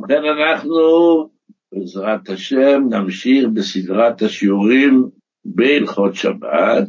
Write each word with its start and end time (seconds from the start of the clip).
ובכן 0.00 0.22
אנחנו, 0.24 0.78
בעזרת 1.72 2.28
השם, 2.28 2.82
נמשיך 2.90 3.44
בסדרת 3.54 4.22
השיעורים 4.22 5.10
בהלכות 5.44 6.14
שבת, 6.14 6.88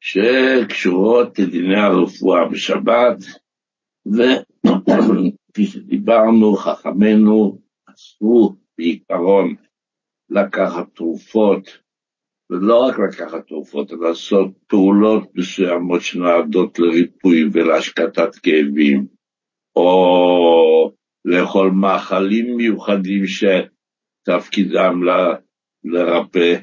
שקשורות 0.00 1.38
לדיני 1.38 1.80
הרפואה 1.80 2.48
בשבת, 2.52 3.16
וכפי 4.06 5.66
שדיברנו, 5.66 6.56
חכמינו 6.56 7.58
אסרו 7.86 8.54
בעיקרון 8.78 9.54
לקחת 10.30 10.86
תרופות, 10.94 11.78
ולא 12.50 12.86
רק 12.86 12.98
לקחת 12.98 13.46
תרופות, 13.46 13.92
אלא 13.92 14.08
לעשות 14.08 14.48
פעולות 14.66 15.28
מסוימות 15.34 16.00
שנועדות 16.00 16.78
לריפוי 16.78 17.44
ולהשקטת 17.52 18.34
כאבים, 18.42 19.13
או 19.76 20.92
לאכול 21.24 21.70
מאכלים 21.70 22.56
מיוחדים 22.56 23.22
שתפקידם 23.26 25.04
ל, 25.04 25.10
לרפא. 25.84 26.54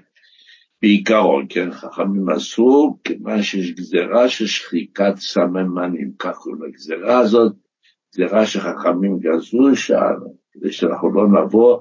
בעיקרון, 0.82 1.46
כן, 1.50 1.72
חכמים 1.72 2.30
עשו, 2.30 2.98
כיוון 3.04 3.42
שיש 3.42 3.72
גזירה 3.72 4.30
של 4.30 4.48
שחיקת 4.48 5.16
סממנים, 5.18 6.12
כך 6.20 6.38
קוראים 6.38 6.64
לגזירה 6.64 7.20
הזאת, 7.20 7.54
גזירה 8.14 8.46
שחכמים 8.46 9.20
גזרו 9.20 9.76
שם, 9.76 10.16
כדי 10.52 10.72
שאנחנו 10.72 11.14
לא 11.14 11.28
נבוא 11.28 11.80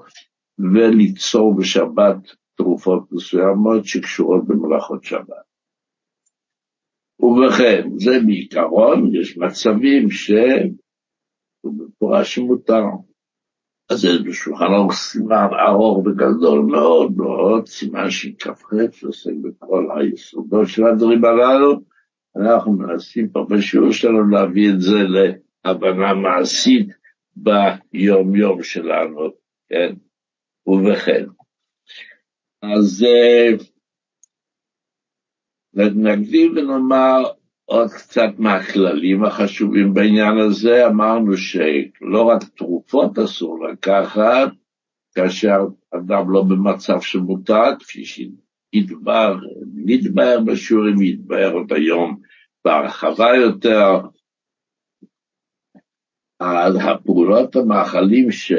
וליצור 0.73 1.55
בשבת 1.57 2.17
תרופות 2.57 3.11
מסוימות 3.11 3.85
שקשורות 3.85 4.47
במלאכות 4.47 5.03
שבת. 5.03 5.51
ובכן, 7.19 7.89
זה 7.95 8.19
בעיקרון, 8.25 9.15
יש 9.15 9.37
מצבים 9.37 10.11
ש... 10.11 10.31
במפורש 11.63 12.35
שמותר. 12.35 12.83
אז 13.89 13.99
זה 13.99 14.07
בשולחן 14.25 14.65
ערוך 14.65 14.93
סימן 14.93 15.47
ארוך 15.67 15.97
וגדול 15.97 16.59
מאוד 16.65 17.17
מאוד, 17.17 17.67
סימן 17.67 18.09
שכ"ח 18.09 18.71
שעוסק 18.91 19.31
בכל 19.41 19.87
היסודות 19.95 20.67
של 20.67 20.83
הדברים 20.85 21.25
הללו. 21.25 21.81
אנחנו 22.35 22.71
מנסים 22.71 23.29
פה 23.29 23.45
בשיעור 23.49 23.91
שלנו 23.91 24.29
להביא 24.29 24.69
את 24.69 24.81
זה 24.81 24.97
להבנה 25.65 26.13
מעשית 26.13 26.89
ביום 27.35 28.35
יום 28.35 28.63
שלנו, 28.63 29.29
כן? 29.69 29.93
ובכן. 30.67 31.25
אז 32.61 33.05
נקדים 35.73 36.51
ונאמר 36.51 37.23
עוד 37.71 37.89
קצת 37.91 38.29
מהכללים 38.37 39.23
החשובים 39.23 39.93
בעניין 39.93 40.37
הזה, 40.37 40.87
אמרנו 40.87 41.37
שלא 41.37 42.21
רק 42.21 42.43
תרופות 42.43 43.19
אסור 43.19 43.67
לקחת, 43.67 44.51
כאשר 45.15 45.59
אדם 45.95 46.31
לא 46.31 46.43
במצב 46.43 47.01
שמותר, 47.01 47.79
כפי 47.79 48.05
שיתבר, 48.05 49.35
נתבהר 49.75 50.39
בשיעורים, 50.45 51.01
יתבהר 51.01 51.51
עוד 51.51 51.73
היום 51.73 52.21
בהרחבה 52.65 53.35
יותר, 53.35 53.99
על 56.39 56.77
הפעולות 56.77 57.55
המאכלים 57.55 58.31
ש... 58.31 58.51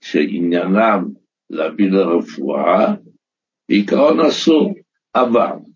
שעניינם 0.00 1.04
להביא 1.50 1.90
לרפואה, 1.90 2.94
בעיקרון 3.68 4.20
אסור, 4.20 4.74
אבל 5.14 5.69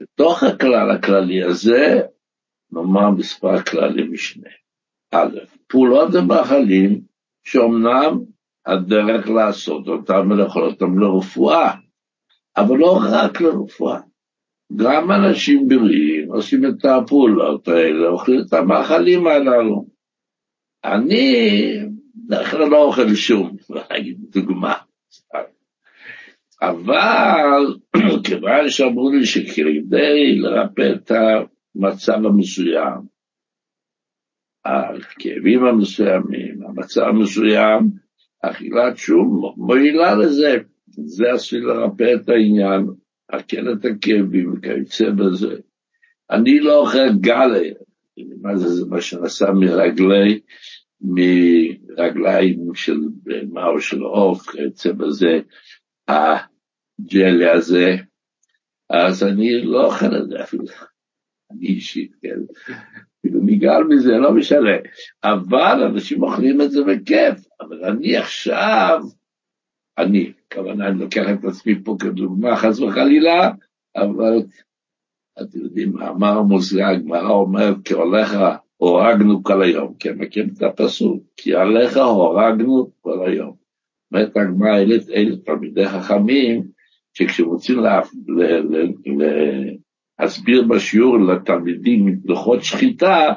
בתוך 0.00 0.42
הכלל 0.42 0.90
הכללי 0.90 1.42
הזה, 1.42 2.00
נאמר 2.72 3.10
מספר 3.10 3.62
כללי 3.62 4.02
משנה. 4.08 4.48
א', 5.14 5.38
פעולות 5.66 6.14
ומאכלים 6.14 7.00
שאומנם 7.44 8.20
הדרך 8.66 9.28
לעשות 9.28 9.88
אותם 9.88 10.30
ולאכול 10.30 10.62
אותם 10.62 10.98
לרפואה, 10.98 11.72
אבל 12.56 12.76
לא 12.76 12.98
רק 13.12 13.40
לרפואה. 13.40 14.00
גם 14.76 15.10
אנשים 15.10 15.68
בריאים 15.68 16.32
עושים 16.32 16.60
את 16.66 16.84
הפעולות 16.84 17.68
האלה, 17.68 18.08
אוכלים 18.08 18.40
את 18.48 18.52
המאכלים 18.52 19.26
הללו. 19.26 19.86
אני 20.84 21.34
בדרך 22.14 22.50
כלל 22.50 22.68
לא 22.68 22.82
אוכל 22.84 23.14
שום, 23.14 23.56
נגיד 23.92 24.18
דוגמה. 24.30 24.74
אבל 26.62 27.74
כיוון 28.24 28.68
שאמרו 28.68 29.10
לי 29.10 29.26
שכדי 29.26 30.38
לרפא 30.38 30.92
את 30.94 31.10
המצב 31.10 32.26
המסוים, 32.26 33.00
הכאבים 34.64 35.64
המסוימים, 35.64 36.62
המצב 36.68 37.00
המסוים, 37.00 37.90
אכילת 38.42 38.96
שום 38.96 39.54
מועילה 39.56 40.14
לזה, 40.14 40.56
זה 40.88 41.32
עשוי 41.32 41.60
לרפא 41.60 42.14
את 42.14 42.28
העניין, 42.28 42.86
הקל 43.30 43.72
את 43.72 43.84
הכאבים 43.84 44.52
וכיוצא 44.52 45.10
בזה. 45.10 45.56
אני 46.30 46.60
לא 46.60 46.80
אוכל 46.80 47.12
גלה, 47.20 47.62
מה 48.42 48.56
זה, 48.56 48.68
זה 48.68 48.86
מה 48.86 49.00
שנעשה 49.00 49.52
מרגלי, 49.52 50.40
מרגליים 51.00 52.74
של 52.74 52.98
בהמה 53.22 53.66
או 53.66 53.80
של 53.80 54.02
עוף, 54.02 54.48
כיוצא 54.50 54.92
בזה, 54.92 55.40
הג'לי 57.04 57.50
הזה, 57.50 57.96
אז 58.90 59.22
אני 59.22 59.62
לא 59.62 59.86
אוכל 59.86 60.16
את 60.16 60.28
זה 60.28 60.42
אפילו, 60.42 60.64
אני 61.50 61.66
אישית, 61.66 62.12
כן, 62.22 62.38
אפילו 63.20 63.40
נגעל 63.44 63.84
מזה, 63.84 64.18
לא 64.18 64.32
משנה, 64.32 64.76
אבל 65.24 65.82
אנשים 65.90 66.22
אוכלים 66.22 66.60
את 66.60 66.70
זה 66.70 66.80
בכיף, 66.84 67.46
אבל 67.60 67.84
אני 67.84 68.16
עכשיו, 68.16 69.00
אני, 69.98 70.32
כוונה, 70.52 70.88
אני 70.88 70.98
לוקח 70.98 71.26
את 71.32 71.44
עצמי 71.44 71.84
פה 71.84 71.96
כדוגמה, 72.00 72.56
חס 72.56 72.80
וחלילה, 72.80 73.50
אבל 73.96 74.42
אתם 75.42 75.58
יודעים, 75.58 75.92
מאמר 75.92 76.42
מוזג, 76.42 76.80
הגמרא 76.80 77.30
אומרת, 77.30 77.76
כהולך 77.84 78.36
הורגנו 78.76 79.42
כל 79.42 79.62
היום, 79.62 79.94
כן, 79.98 80.18
מכיר 80.18 80.46
את 80.56 80.62
הפסוק, 80.62 81.22
כי 81.36 81.54
עליך 81.54 81.96
הורגנו 81.96 82.90
כל 83.00 83.26
היום. 83.26 83.56
אומרת 84.12 84.36
הגמרא, 84.36 84.78
אלה 85.14 85.36
תלמידי 85.44 85.88
חכמים, 85.88 86.79
שכשרוצים 87.14 87.76
להסביר 90.18 90.62
בשיעור 90.68 91.18
לתלמידים 91.20 92.20
לוחות 92.24 92.64
שחיטה, 92.64 93.32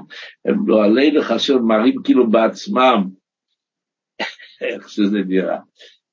הם 0.46 0.68
לא 0.68 0.84
עלי 0.84 1.12
לחסר 1.12 1.58
מראים 1.58 1.96
כאילו 2.04 2.30
בעצמם 2.30 3.10
איך 4.62 4.90
שזה 4.90 5.18
נראה, 5.28 5.60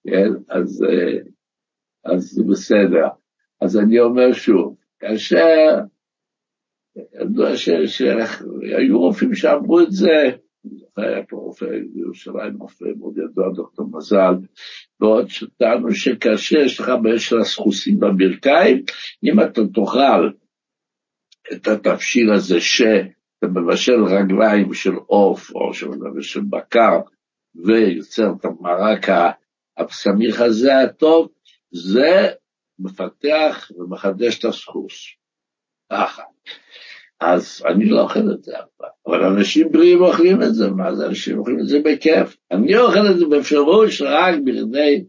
כן? 0.07 0.31
אז, 0.49 0.85
אז 2.05 2.23
זה 2.23 2.43
בסדר. 2.51 3.07
אז 3.61 3.79
אני 3.79 4.01
אומר 4.01 4.33
שוב, 4.33 4.77
כאשר 5.01 5.79
ידוע 7.23 7.57
שהיו 7.87 8.99
רופאים 8.99 9.35
שאמרו 9.35 9.81
את 9.81 9.91
זה, 9.91 10.31
היה 11.03 11.23
פה 11.29 11.37
רופא 11.37 11.67
בירושלים, 11.95 12.57
רופא 12.59 12.85
מאוד 12.99 13.19
ידוע, 13.19 13.53
דוקטור 13.55 13.87
מזל, 13.93 14.35
ועוד 15.01 15.29
שטענו 15.29 15.95
שכאשר 15.95 16.59
יש 16.59 16.81
לך 16.81 16.93
בעיה 17.03 17.19
של 17.19 17.39
הסחוסים 17.39 18.01
בברכיים, 18.01 18.85
אם 19.25 19.41
אתה 19.41 19.61
תאכל 19.75 20.31
את 21.53 21.69
התבשיל 21.69 22.33
הזה 22.33 22.61
שאתה 22.61 23.47
מבשל 23.55 24.05
רגליים 24.05 24.75
של 24.75 24.95
עוף 25.07 25.51
או 25.55 25.75
של 26.21 26.41
בקר, 26.51 27.01
ויוצר 27.55 28.33
את 28.39 28.45
המרק 28.45 29.07
הבשמיך 29.77 30.41
הזה 30.41 30.79
הטוב, 30.79 31.29
זה 31.71 32.29
מפתח 32.79 33.71
ומחדש 33.79 34.39
את 34.39 34.45
הסחוס. 34.45 35.21
ככה. 35.93 36.23
אז 37.21 37.63
אני 37.67 37.85
לא 37.85 38.01
אוכל 38.01 38.33
את 38.33 38.43
זה 38.43 38.53
אף 38.59 38.69
פעם, 38.77 38.89
אבל 39.07 39.25
אנשים 39.25 39.73
בריאים 39.73 40.03
אוכלים 40.03 40.43
את 40.43 40.55
זה, 40.55 40.71
מה 40.71 40.95
זה 40.95 41.07
אנשים 41.07 41.39
אוכלים 41.39 41.61
את 41.61 41.67
זה 41.67 41.79
בכיף? 41.85 42.37
אני 42.51 42.79
אוכל 42.79 43.11
את 43.11 43.19
זה 43.19 43.25
בפירוש 43.27 44.03
רק 44.03 44.35
בכדי... 44.45 45.05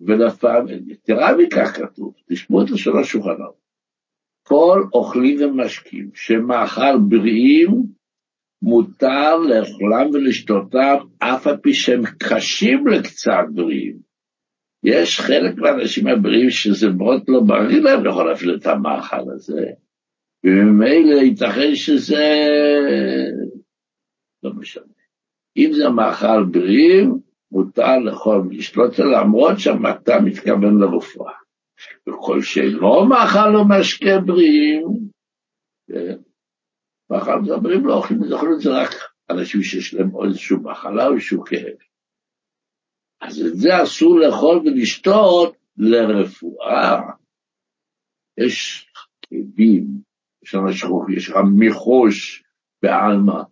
ולפעם, 0.00 0.66
יתרה 0.86 1.36
מכך 1.36 1.76
כתוב, 1.76 2.14
תשמעו 2.28 2.62
את 2.62 2.70
לשון 2.70 2.98
השולחנות, 2.98 3.54
כל 4.42 4.84
אוכלים 4.92 5.40
ומשקים 5.40 6.10
שמאכל 6.14 6.98
בריאים, 7.08 7.82
מותר 8.62 9.36
לאכולם 9.36 10.10
ולשתותם, 10.12 10.96
אף 11.18 11.46
על 11.46 11.56
פי 11.56 11.74
שהם 11.74 12.02
קשים 12.18 12.86
לקצת 12.86 13.44
בריאים. 13.54 13.96
יש 14.84 15.20
חלק 15.20 15.54
מהאנשים 15.56 16.06
הבריאים 16.06 16.50
שזה 16.50 16.88
מאוד 16.88 17.22
לא 17.28 17.40
בריא 17.40 17.80
להם 17.80 18.04
לאכול 18.04 18.32
אפילו 18.32 18.56
את 18.56 18.66
המאכל 18.66 19.30
הזה. 19.34 19.70
וממילא 20.44 21.20
ייתכן 21.20 21.74
שזה 21.74 22.24
לא 24.42 24.52
משנה. 24.52 24.84
אם 25.56 25.70
זה 25.72 25.88
מאכל 25.88 26.44
בריאים, 26.50 27.18
מותר 27.52 27.98
לאכול 27.98 28.40
ולשתות 28.40 28.98
למרות 28.98 29.58
שהמטה 29.58 30.20
מתכוון 30.24 30.78
לרפואה. 30.80 31.32
וכל 32.08 32.42
שאינו 32.42 33.06
מאכל 33.08 33.56
או 33.56 33.68
משקה 33.68 34.20
בריאים? 34.26 34.84
מאכל 37.10 37.40
מדברים 37.42 37.86
לא 37.86 37.94
אוכלים, 37.94 38.32
אוכלים 38.32 38.52
את 38.52 38.60
זה 38.60 38.70
רק 38.70 38.90
אנשים 39.30 39.62
שיש 39.62 39.94
להם 39.94 40.10
איזושהי 40.26 40.56
מחלה 40.62 41.06
או 41.06 41.12
איזשהו 41.12 41.44
כאב. 41.44 41.76
אז 43.20 43.42
את 43.46 43.56
זה 43.56 43.82
אסור 43.82 44.18
לאכול 44.18 44.56
ולשתות 44.58 45.56
לרפואה. 45.76 47.00
יש 48.46 48.86
כאבים, 49.22 49.86
יש 50.44 50.54
אנשים, 50.54 50.90
יש 51.16 51.30
רמיחוש 51.30 52.44
בעלמא, 52.82 53.42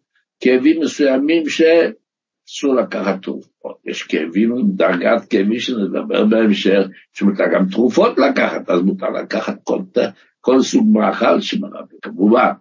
כאבים 0.41 0.81
מסוימים 0.81 1.45
שאסור 1.49 2.75
לקחת 2.75 3.23
תרופות. 3.23 3.77
יש 3.85 4.03
כאבים, 4.03 4.55
דרגת 4.67 5.25
כאבים 5.31 5.61
שנדבר 5.61 6.25
בהמשך, 6.25 6.81
שמותר 7.13 7.45
גם 7.55 7.65
תרופות 7.71 8.19
לקחת, 8.19 8.71
אז 8.71 8.81
מותר 8.81 9.11
לקחת 9.11 9.57
כל, 9.65 9.79
כל 10.41 10.61
סוג 10.61 10.89
מאכל 10.93 11.41
שמרבי, 11.41 11.97
כמובן. 12.03 12.53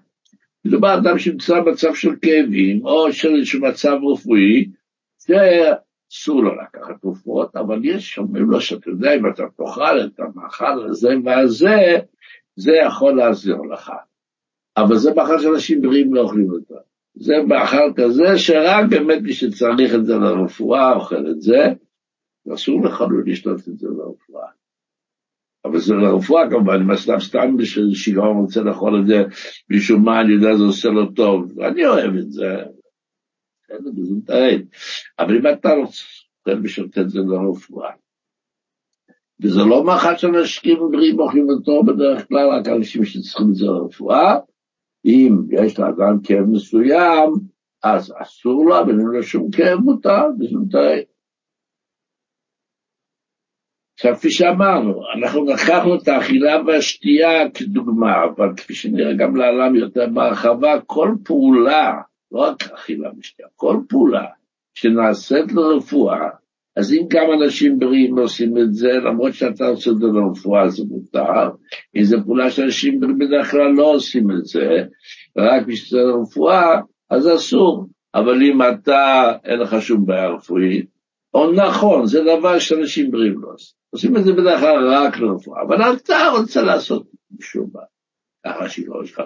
מדובר 0.65 0.97
אדם 0.97 1.19
שנמצא 1.19 1.59
במצב 1.59 1.95
של 1.95 2.15
כאבים, 2.21 2.85
או 2.85 3.13
של 3.13 3.35
איזשהו 3.35 3.61
מצב 3.61 3.97
רפואי, 4.13 4.69
שאסור 5.19 6.43
לו 6.43 6.55
לקחת 6.55 7.01
תרופות, 7.01 7.55
אבל 7.55 7.85
יש 7.85 8.09
שאומרים 8.09 8.49
לו 8.49 8.61
שאתה 8.61 8.89
יודע, 8.89 9.15
אם 9.15 9.29
אתה 9.29 9.43
תאכל 9.57 9.99
את 10.05 10.19
המאכל 10.19 10.89
הזה 10.89 11.09
והזה, 11.25 11.97
זה 12.55 12.71
יכול 12.87 13.17
לעזור 13.17 13.67
לך. 13.67 13.91
אבל 14.77 14.97
זה 14.97 15.13
מאכל 15.13 15.39
שאנשים 15.39 15.81
בריאים 15.81 16.13
לא 16.13 16.21
אוכלים 16.21 16.51
אותו. 16.51 16.75
זה 17.15 17.33
מאכל 17.47 17.94
כזה 17.95 18.38
שרק 18.38 18.85
באמת 18.89 19.21
מי 19.21 19.33
שצריך 19.33 19.95
את 19.95 20.06
זה 20.06 20.13
לרפואה 20.15 20.94
אוכל 20.94 21.31
את 21.31 21.41
זה, 21.41 21.59
ואסור 22.45 22.85
לך 22.85 23.01
לא 23.01 23.07
לשתות 23.25 23.59
את 23.59 23.77
זה 23.77 23.88
לרפואה. 23.88 24.47
אבל 25.65 25.79
זה 25.79 25.94
לרפואה 25.94 26.50
כמובן, 26.50 26.81
אם 26.81 26.91
הסתם 26.91 27.19
סתם 27.19 27.57
בשביל 27.57 27.94
שיגעון 27.94 28.38
רוצה 28.38 28.62
לאכול 28.62 29.00
את 29.00 29.06
זה, 29.06 29.23
משום 29.69 30.06
מה 30.06 30.21
אני 30.21 30.33
יודע 30.33 30.56
זה 30.57 30.63
עושה 30.63 30.89
לו 30.89 31.12
טוב, 31.12 31.59
אני 31.59 31.85
אוהב 31.85 32.15
את 32.15 32.31
זה, 32.31 32.56
בסדר, 33.63 33.91
זה 34.03 34.15
מתעד. 34.15 34.62
אבל 35.19 35.38
אם 35.38 35.53
אתה 35.53 35.69
רוצה 35.74 36.62
בשביל 36.62 36.85
לתת 36.85 36.97
את 36.97 37.09
זה 37.09 37.19
לרפואה, 37.19 37.91
וזה 39.44 39.59
לא 39.59 39.83
מאכל 39.83 40.17
שאנשים 40.17 40.79
בריאים 40.91 41.19
אוכלים 41.19 41.50
אותו 41.50 41.83
בדרך 41.83 42.27
כלל, 42.27 42.50
רק 42.50 42.67
אנשים 42.67 43.06
שצריכים 43.06 43.50
את 43.50 43.56
זה 43.56 43.65
לרפואה, 43.65 44.38
אם 45.06 45.38
יש 45.51 45.80
לאדם 45.80 46.18
כאב 46.24 46.45
מסוים, 46.51 47.33
אז 47.83 48.13
אסור 48.21 48.65
לו, 48.65 48.80
אבל 48.80 48.92
אם 48.92 49.07
לא 49.07 49.21
שום 49.21 49.51
כאב 49.51 49.80
מותר, 49.80 50.27
מתעד. 50.39 51.03
עכשיו, 53.94 54.15
כפי 54.15 54.31
שאמרנו, 54.31 55.01
אנחנו 55.18 55.45
לקחנו 55.45 55.95
את 55.95 56.07
האכילה 56.07 56.62
והשתייה 56.68 57.50
כדוגמה, 57.53 58.24
אבל 58.24 58.56
כפי 58.57 58.74
שנראה 58.74 59.13
גם 59.13 59.36
לעולם 59.36 59.75
יותר 59.75 60.07
בהרחבה, 60.13 60.81
כל 60.86 61.15
פעולה, 61.25 62.01
לא 62.31 62.39
רק 62.39 62.63
אכילה 62.63 63.09
ושתייה, 63.19 63.48
כל 63.56 63.77
פעולה 63.89 64.25
שנעשית 64.74 65.51
לרפואה, 65.51 66.30
אז 66.75 66.94
אם 66.94 67.06
גם 67.07 67.25
אנשים 67.41 67.79
בריאים 67.79 68.19
עושים 68.19 68.57
את 68.57 68.73
זה, 68.73 68.91
למרות 68.91 69.33
שאתה 69.33 69.68
עושה 69.68 69.91
את 69.91 69.97
זה 69.97 70.06
לרפואה 70.06 70.69
זה 70.69 70.83
מותר, 70.89 71.50
אם 71.95 72.03
זו 72.03 72.18
פעולה 72.25 72.51
שאנשים 72.51 73.00
בריאים 73.00 73.19
בדרך 73.19 73.51
כלל 73.51 73.71
לא 73.71 73.94
עושים 73.94 74.31
את 74.31 74.45
זה, 74.45 74.83
רק 75.38 75.65
בשביל 75.68 76.01
לרפואה, 76.01 76.81
אז 77.09 77.29
אסור. 77.35 77.88
אבל 78.15 78.44
אם 78.44 78.62
אתה, 78.62 79.31
אין 79.44 79.59
לך 79.59 79.75
שום 79.81 80.06
בעיה 80.06 80.29
רפואית, 80.29 80.85
או 81.33 81.51
נכון, 81.51 82.06
זה 82.06 82.21
דבר 82.21 82.59
שאנשים 82.59 83.12
בריאים 83.12 83.41
לא 83.41 83.47
עושים. 83.53 83.75
עושים 83.89 84.17
את 84.17 84.24
זה 84.24 84.33
בדרך 84.33 84.59
כלל 84.59 84.94
רק 84.94 85.17
לרפואה, 85.17 85.62
אבל 85.62 85.94
אתה 85.95 86.15
רוצה 86.38 86.62
לעשות 86.62 87.07
משום 87.39 87.69
מה, 87.74 87.81
ככה 88.45 88.69
שהיא 88.69 88.85
שלך, 89.06 89.21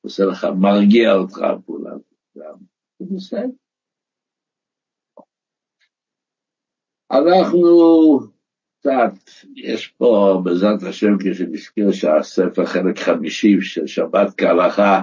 עושה 0.00 0.24
לך, 0.24 0.46
מרגיע 0.60 1.12
אותך 1.14 1.38
הפעולה, 1.38 1.90
זה 2.34 3.04
בסדר. 3.16 3.67
אנחנו 7.10 8.18
קצת, 8.80 9.30
יש 9.56 9.86
פה 9.86 10.40
בעזרת 10.44 10.82
השם 10.82 11.18
כשנזכיר 11.20 11.92
שהספר 11.92 12.66
חלק 12.66 12.98
חמישי 12.98 13.60
של 13.60 13.86
שבת 13.86 14.34
כהלכה, 14.36 15.02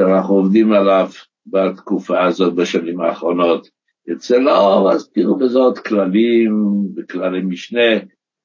שאנחנו 0.00 0.34
עובדים 0.34 0.72
עליו 0.72 1.08
בתקופה 1.46 2.24
הזאת 2.24 2.54
בשנים 2.54 3.00
האחרונות, 3.00 3.68
יוצא 4.06 4.36
לאור, 4.38 4.92
אז 4.92 5.10
תראו 5.10 5.38
עוד 5.54 5.78
כללים 5.78 6.66
וכללי 6.96 7.42
משנה. 7.42 7.92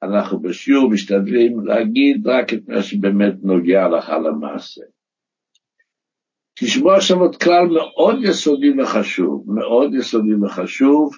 אנחנו 0.04 0.40
בשיעור 0.40 0.90
משתדלים 0.90 1.66
להגיד 1.66 2.28
רק 2.28 2.54
את 2.54 2.60
מה 2.68 2.82
שבאמת 2.82 3.34
נוגע 3.44 3.86
הלכה 3.86 4.20
למעשה. 4.20 4.82
תשמעו 6.60 6.92
עכשיו 6.92 7.20
עוד 7.20 7.36
כלל 7.36 7.68
מאוד 7.68 8.20
יסודי 8.24 8.82
וחשוב, 8.82 9.44
מאוד 9.48 9.94
יסודי 9.94 10.36
וחשוב, 10.36 11.12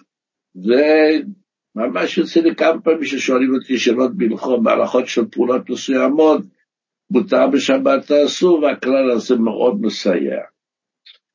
וממש 1.79 2.17
יוצא 2.17 2.39
לי 2.39 2.55
כמה 2.55 2.81
פעמים 2.81 3.03
ששואלים 3.03 3.55
אותי 3.55 3.77
שאלות 3.77 4.17
בהלכות, 4.17 4.63
בהלכות 4.63 5.07
של 5.07 5.25
פעולות 5.31 5.69
מסוימות, 5.69 6.41
מותר 7.11 7.47
בשבת 7.47 8.07
תעשו, 8.07 8.59
והכלל 8.61 9.11
הזה 9.11 9.35
מאוד 9.35 9.81
מסייע. 9.81 10.39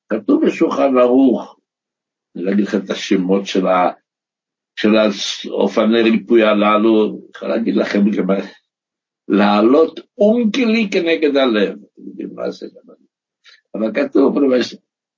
כתוב 0.09 0.47
בשולחן 0.47 0.99
ערוך, 0.99 1.59
אני 2.37 2.45
לא 2.45 2.53
אגיד 2.53 2.65
לכם 2.65 2.79
את 2.85 2.91
השמות 2.91 3.47
של, 3.47 3.67
ה, 3.67 3.91
של 4.77 4.89
האופני 5.51 6.03
ריפוי 6.03 6.43
הללו, 6.43 7.05
אני 7.05 7.19
יכול 7.37 7.49
להגיד 7.49 7.77
לכם 7.77 8.11
גם 8.11 8.27
לעלות 9.29 10.01
אונקלי 10.19 10.89
כנגד 10.93 11.37
הלב. 11.37 11.73
אתם 11.73 12.03
יודעים 12.07 12.29
מה 12.35 12.51
זה 12.51 12.67
גם 12.67 12.95
אבל 13.75 13.91
כתוב, 13.95 14.39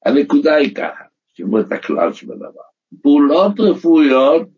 הנקודה 0.07 0.55
היא 0.55 0.75
ככה, 0.75 1.05
שימו 1.37 1.61
את 1.61 1.73
הכלל 1.73 2.13
של 2.13 2.33
הדבר. 2.33 2.61
פעולות 3.03 3.61
רפואיות 3.61 4.56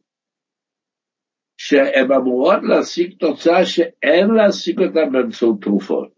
שהן 1.68 2.12
אמורות 2.12 2.58
להשיג 2.62 3.14
תוצאה 3.18 3.66
שאין 3.66 4.30
להשיג 4.30 4.80
אותה 4.80 5.00
באמצעות 5.12 5.62
תרופות. 5.62 6.08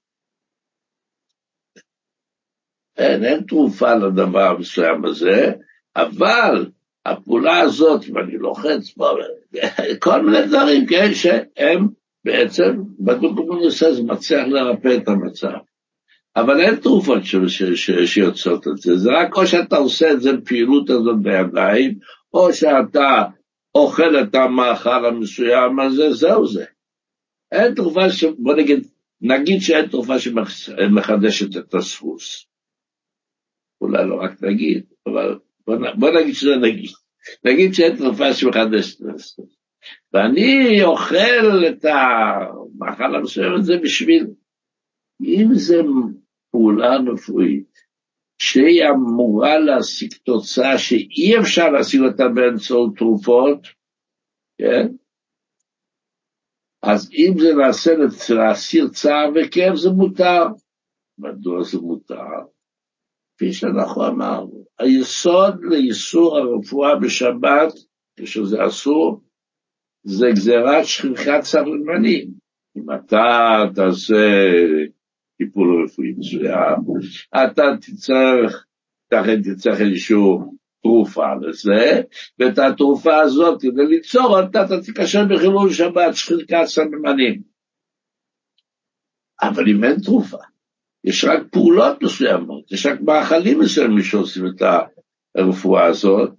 אין, 2.96 3.24
אין 3.24 3.42
תרופה 3.48 3.94
לדבר 3.94 4.42
המסוים 4.42 5.04
הזה, 5.04 5.52
אבל 5.96 6.66
הפעולה 7.06 7.60
הזאת, 7.60 8.04
ואני 8.14 8.38
לוחץ 8.38 8.90
פה, 8.90 9.10
כל 10.04 10.22
מיני 10.22 10.46
דברים, 10.46 10.86
כן, 10.86 11.14
שהם 11.14 11.88
בעצם, 12.24 12.82
בדוקומנוסה 13.00 13.92
זה 13.92 14.02
מצליח 14.02 14.46
לרפא 14.46 14.96
את 14.96 15.08
המצב. 15.08 15.58
אבל 16.36 16.60
אין 16.60 16.76
תרופות 16.76 17.24
ש, 17.24 17.36
ש, 17.36 17.62
ש, 17.62 17.90
שיוצאות 17.90 18.68
את 18.68 18.76
זה, 18.76 18.96
זה 18.96 19.10
רק 19.10 19.36
או 19.36 19.46
שאתה 19.46 19.76
עושה 19.76 20.12
את 20.12 20.20
זה 20.20 20.32
בפעילות 20.32 20.90
הזאת 20.90 21.22
בידיים, 21.22 21.98
או 22.34 22.52
שאתה 22.52 23.24
אוכל 23.74 24.20
את 24.22 24.34
המאכל 24.34 25.06
המסוים 25.06 25.80
הזה, 25.80 26.12
זהו 26.12 26.46
זה. 26.46 26.64
אין 27.52 27.74
תרופה 27.74 28.10
ש... 28.10 28.24
בוא 28.24 28.54
נגיד, 28.54 28.86
נגיד 29.20 29.60
שאין 29.60 29.86
תרופה 29.86 30.18
שמחדשת 30.18 31.56
את 31.56 31.74
הספוס. 31.74 32.46
אולי 33.80 34.08
לא 34.08 34.22
רק 34.22 34.42
נגיד, 34.42 34.84
אבל 35.06 35.38
בוא, 35.98 36.10
נגיד 36.20 36.34
שזה 36.34 36.56
נגיד. 36.56 36.90
נגיד 37.44 37.74
שאין 37.74 37.96
תרופה 37.96 38.32
שמחדשת 38.34 39.00
את 39.00 39.14
הספוס. 39.14 39.56
ואני 40.12 40.82
אוכל 40.82 41.64
את 41.68 41.84
המאכל 41.84 43.14
המסוים 43.14 43.54
הזה 43.54 43.76
בשביל, 43.82 44.26
אם 45.24 45.48
זה 45.54 45.76
פעולה 46.50 46.96
רפואית, 47.12 47.69
שהיא 48.40 48.82
אמורה 48.90 49.58
להשיג 49.58 50.14
תוצאה 50.24 50.78
שאי 50.78 51.38
אפשר 51.40 51.70
להשיג 51.70 52.00
אותה 52.00 52.24
באמצעות 52.34 52.96
תרופות, 52.96 53.66
כן? 54.58 54.86
אז 56.82 57.10
אם 57.12 57.34
זה 57.38 57.54
נעשה 57.54 57.90
להסיר 58.34 58.88
צער 58.88 59.30
וכאב 59.34 59.76
זה 59.76 59.90
מותר. 59.90 60.44
מדוע 61.18 61.62
זה 61.62 61.78
מותר? 61.78 62.14
כפי 63.36 63.52
שאנחנו 63.52 64.06
אמרנו, 64.06 64.64
היסוד 64.78 65.54
לאיסור 65.60 66.38
הרפואה 66.38 66.98
בשבת, 66.98 67.72
כשזה 68.16 68.66
אסור, 68.66 69.20
זה 70.02 70.26
גזירת 70.32 70.84
שכחת 70.84 71.42
סבלמנים. 71.42 72.30
אם 72.76 72.92
אתה 72.94 73.58
תעשה 73.74 74.14
טיפול 75.40 75.84
רפואי 75.84 76.12
מסוים, 76.18 76.76
אתה 77.34 77.62
תצטרך, 77.80 78.66
תכף 79.10 79.34
תצטרך 79.44 79.80
איזשהו 79.80 80.54
תרופה 80.82 81.26
לזה, 81.40 82.02
ואת 82.38 82.58
התרופה 82.58 83.16
הזאת, 83.20 83.62
כדי 83.62 83.86
ליצור 83.86 84.40
אתה 84.40 84.64
תקשר 84.86 85.24
בחילול 85.24 85.72
שבת, 85.72 86.14
שחיקת 86.14 86.64
סממנים. 86.64 87.42
אבל 89.42 89.68
אם 89.68 89.84
אין 89.84 90.00
תרופה, 90.04 90.38
יש 91.04 91.24
רק 91.24 91.40
פעולות 91.50 92.02
מסוימות, 92.02 92.72
יש 92.72 92.86
רק 92.86 93.00
מאכלים 93.00 93.60
מסוימים 93.60 94.02
שעושים 94.02 94.46
את 94.46 94.62
הרפואה 95.34 95.86
הזאת, 95.86 96.30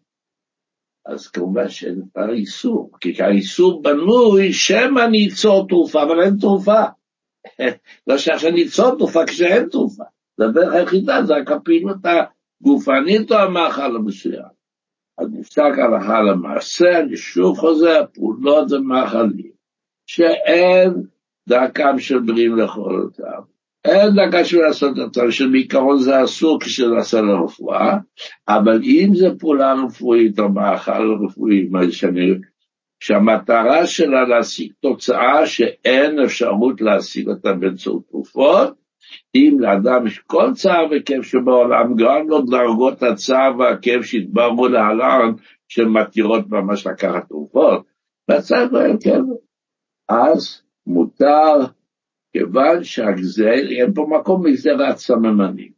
אז 1.05 1.27
כמובן 1.27 1.70
שאין 1.70 2.01
את 2.12 2.17
האיסור, 2.17 2.91
כי 3.00 3.24
האיסור 3.24 3.81
בנוי 3.81 4.53
שמא 4.53 5.05
אני 5.05 5.27
אצור 5.27 5.67
תרופה, 5.67 6.03
אבל 6.03 6.22
אין 6.22 6.38
תרופה. 6.39 6.84
לא 8.07 8.17
שעכשיו 8.17 8.51
ניצור 8.51 8.98
תרופה 8.98 9.25
כשאין 9.25 9.69
תרופה, 9.69 10.03
הדרך 10.39 10.74
היחידה 10.74 11.24
זה 11.24 11.33
רק 11.33 11.51
הפעילות 11.51 11.98
הגופנית 12.03 13.31
או 13.31 13.38
המאכל 13.38 13.95
המסוים. 13.95 14.62
אז 15.17 15.27
נפסק 15.31 15.60
הלכה 15.60 16.21
למעשה, 16.21 17.00
אני 17.00 17.17
שוב 17.17 17.57
חוזר, 17.57 18.03
פעולות 18.13 18.69
זה 18.69 18.79
מאכלים, 18.79 19.51
שאין 20.07 20.93
דרכם 21.50 22.00
של 22.00 22.19
בריאים 22.19 22.55
לאכול 22.55 23.01
אותם. 23.01 23.41
אין 23.86 24.10
דקה 24.15 24.45
של 24.45 24.57
לעשות 24.57 24.98
אותם, 24.98 25.31
שבעיקרון 25.31 26.00
זה 26.00 26.24
אסור 26.24 26.60
כשנעשה 26.62 27.21
לרפואה, 27.21 27.98
אבל 28.48 28.81
אם 28.83 29.10
זה 29.15 29.27
פעולה 29.39 29.74
רפואית 29.74 30.39
או 30.39 30.50
מאכל 30.50 31.15
רפואי, 31.25 31.67
מה 31.71 31.91
שאני 31.91 32.31
שהמטרה 33.01 33.88
שלה 33.88 34.24
להשיג 34.27 34.72
תוצאה 34.79 35.46
שאין 35.46 36.20
אפשרות 36.25 36.81
להשיג 36.81 37.29
אותה 37.29 37.53
באמצעות 37.53 38.08
תרופות, 38.08 38.81
אם 39.36 39.58
לאדם 39.60 40.08
יש 40.08 40.20
כל 40.20 40.51
צער 40.53 40.86
וכאב 40.91 41.24
שבעולם, 41.24 41.96
גם 41.96 42.29
לא 42.29 42.41
דרגות 42.50 43.03
הצער 43.03 43.60
והכאב 43.60 44.01
שהתבררו 44.01 44.67
להלן, 44.67 45.31
שמתירות 45.67 46.50
ממש 46.50 46.88
לקחת 46.88 47.27
תרופות, 47.27 47.86
בצד 48.31 48.67
לא 48.72 48.86
אין 48.86 48.98
כאב. 49.03 49.24
אז 50.10 50.63
מותר, 50.88 51.53
כיוון 52.34 52.84
שהגזר, 52.84 53.51
אין 53.79 53.93
פה 53.93 54.08
מקום 54.20 54.46
מגזירת 54.46 54.98
סממנים. 54.98 55.72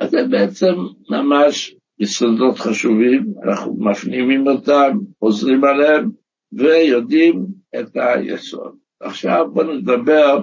אז 0.00 0.10
זה 0.10 0.18
בעצם 0.30 0.74
ממש 1.10 1.78
יסודות 2.00 2.58
חשובים, 2.58 3.24
אנחנו 3.44 3.76
מפנימים 3.78 4.46
אותם, 4.46 4.98
חוזרים 5.20 5.64
עליהם, 5.64 6.10
ויודעים 6.52 7.46
את 7.80 7.96
היסוד. 7.96 8.76
עכשיו 9.00 9.46
בואו 9.52 9.72
נדבר 9.72 10.40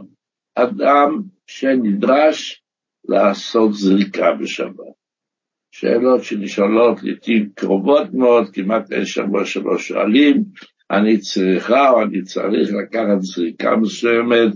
אדם 0.56 1.22
שנדרש 1.48 2.62
לעשות 3.08 3.74
זריקה 3.74 4.34
בשבת. 4.34 4.96
שאלות 5.72 6.24
שנשאלות 6.24 7.04
לעתים 7.04 7.50
קרובות 7.56 8.14
מאוד, 8.14 8.50
כמעט 8.54 8.92
אין 8.92 9.06
שבוע 9.06 9.46
שלא 9.46 9.78
שואלים, 9.78 10.44
אני 10.92 11.18
צריכה 11.18 11.90
או 11.90 12.02
אני 12.02 12.22
צריך 12.22 12.70
לקחת 12.74 13.22
זריקה 13.22 13.76
מסוימת 13.76 14.54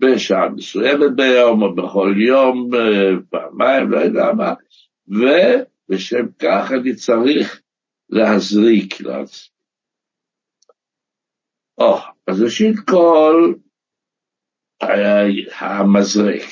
בשעה 0.00 0.48
מסוימת 0.48 1.16
ביום 1.16 1.62
או 1.62 1.74
בכל 1.74 2.14
יום, 2.18 2.70
אה, 2.74 3.10
פעמיים, 3.30 3.90
לא 3.90 3.98
יודע 3.98 4.32
מה, 4.36 4.54
ו... 5.10 5.24
ושם 5.90 6.26
כך 6.38 6.72
אני 6.72 6.94
צריך 6.94 7.60
להזריק 8.10 9.00
לעצמי. 9.00 9.50
או, 11.78 11.98
אז 12.26 12.42
ראשית 12.42 12.76
כל, 12.86 13.54
המזרק. 15.58 16.42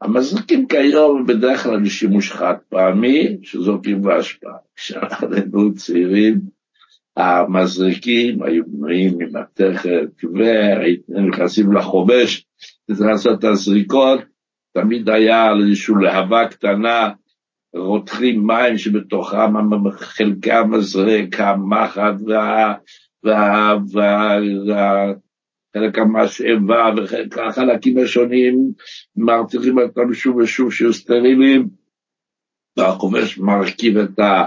המזרקים 0.00 0.68
כיום 0.68 1.26
בדרך 1.26 1.62
כלל 1.62 1.80
לשימוש 1.82 2.32
חד 2.32 2.54
פעמי, 2.68 3.38
שזורקים 3.42 4.02
בהשפעה. 4.02 4.56
כשאנחנו 4.76 5.74
צעירים, 5.74 6.40
המזרקים 7.16 8.42
היו 8.42 8.64
בנויים 8.66 9.18
ממתכת, 9.18 10.24
והיינו 10.34 11.28
נכנסים 11.28 11.72
לחובש, 11.72 12.46
צריך 12.86 13.00
לעשות 13.00 13.38
את 13.38 13.44
הזריקות, 13.44 14.20
תמיד 14.72 15.08
היה 15.08 15.52
איזושהי 15.60 15.94
להבה 16.02 16.48
קטנה, 16.48 17.10
רותחים 17.74 18.46
מים 18.46 18.78
שבתוכם 18.78 19.52
חלקי 19.90 20.52
המזרק, 20.52 21.40
המחט 21.40 22.14
והחלק 23.92 25.98
המשאבה 25.98 26.90
וחלק 26.96 27.38
החלקים 27.38 27.98
השונים 27.98 28.72
מרתיחים 29.16 29.78
אותם 29.78 30.14
שוב 30.14 30.36
ושוב 30.36 30.72
שיהיו 30.72 30.92
סטרילים 30.92 31.68
והחובש 32.76 33.38
מרכיב 33.38 33.98
את, 33.98 34.18
ה, 34.18 34.44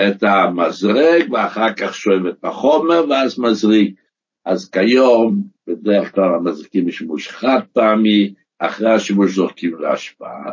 את 0.00 0.22
המזרק 0.22 1.30
ואחר 1.30 1.74
כך 1.74 1.94
שואב 1.94 2.26
את 2.26 2.44
החומר 2.44 3.04
ואז 3.10 3.38
מזריק. 3.38 4.00
אז 4.44 4.70
כיום 4.70 5.42
בדרך 5.66 6.14
כלל 6.14 6.34
המזריקים 6.34 6.86
בשימוש 6.86 7.28
חד 7.28 7.60
פעמי, 7.72 8.34
אחרי 8.58 8.94
השימוש 8.94 9.34
זורקים 9.34 9.74
להשפעה. 9.74 10.52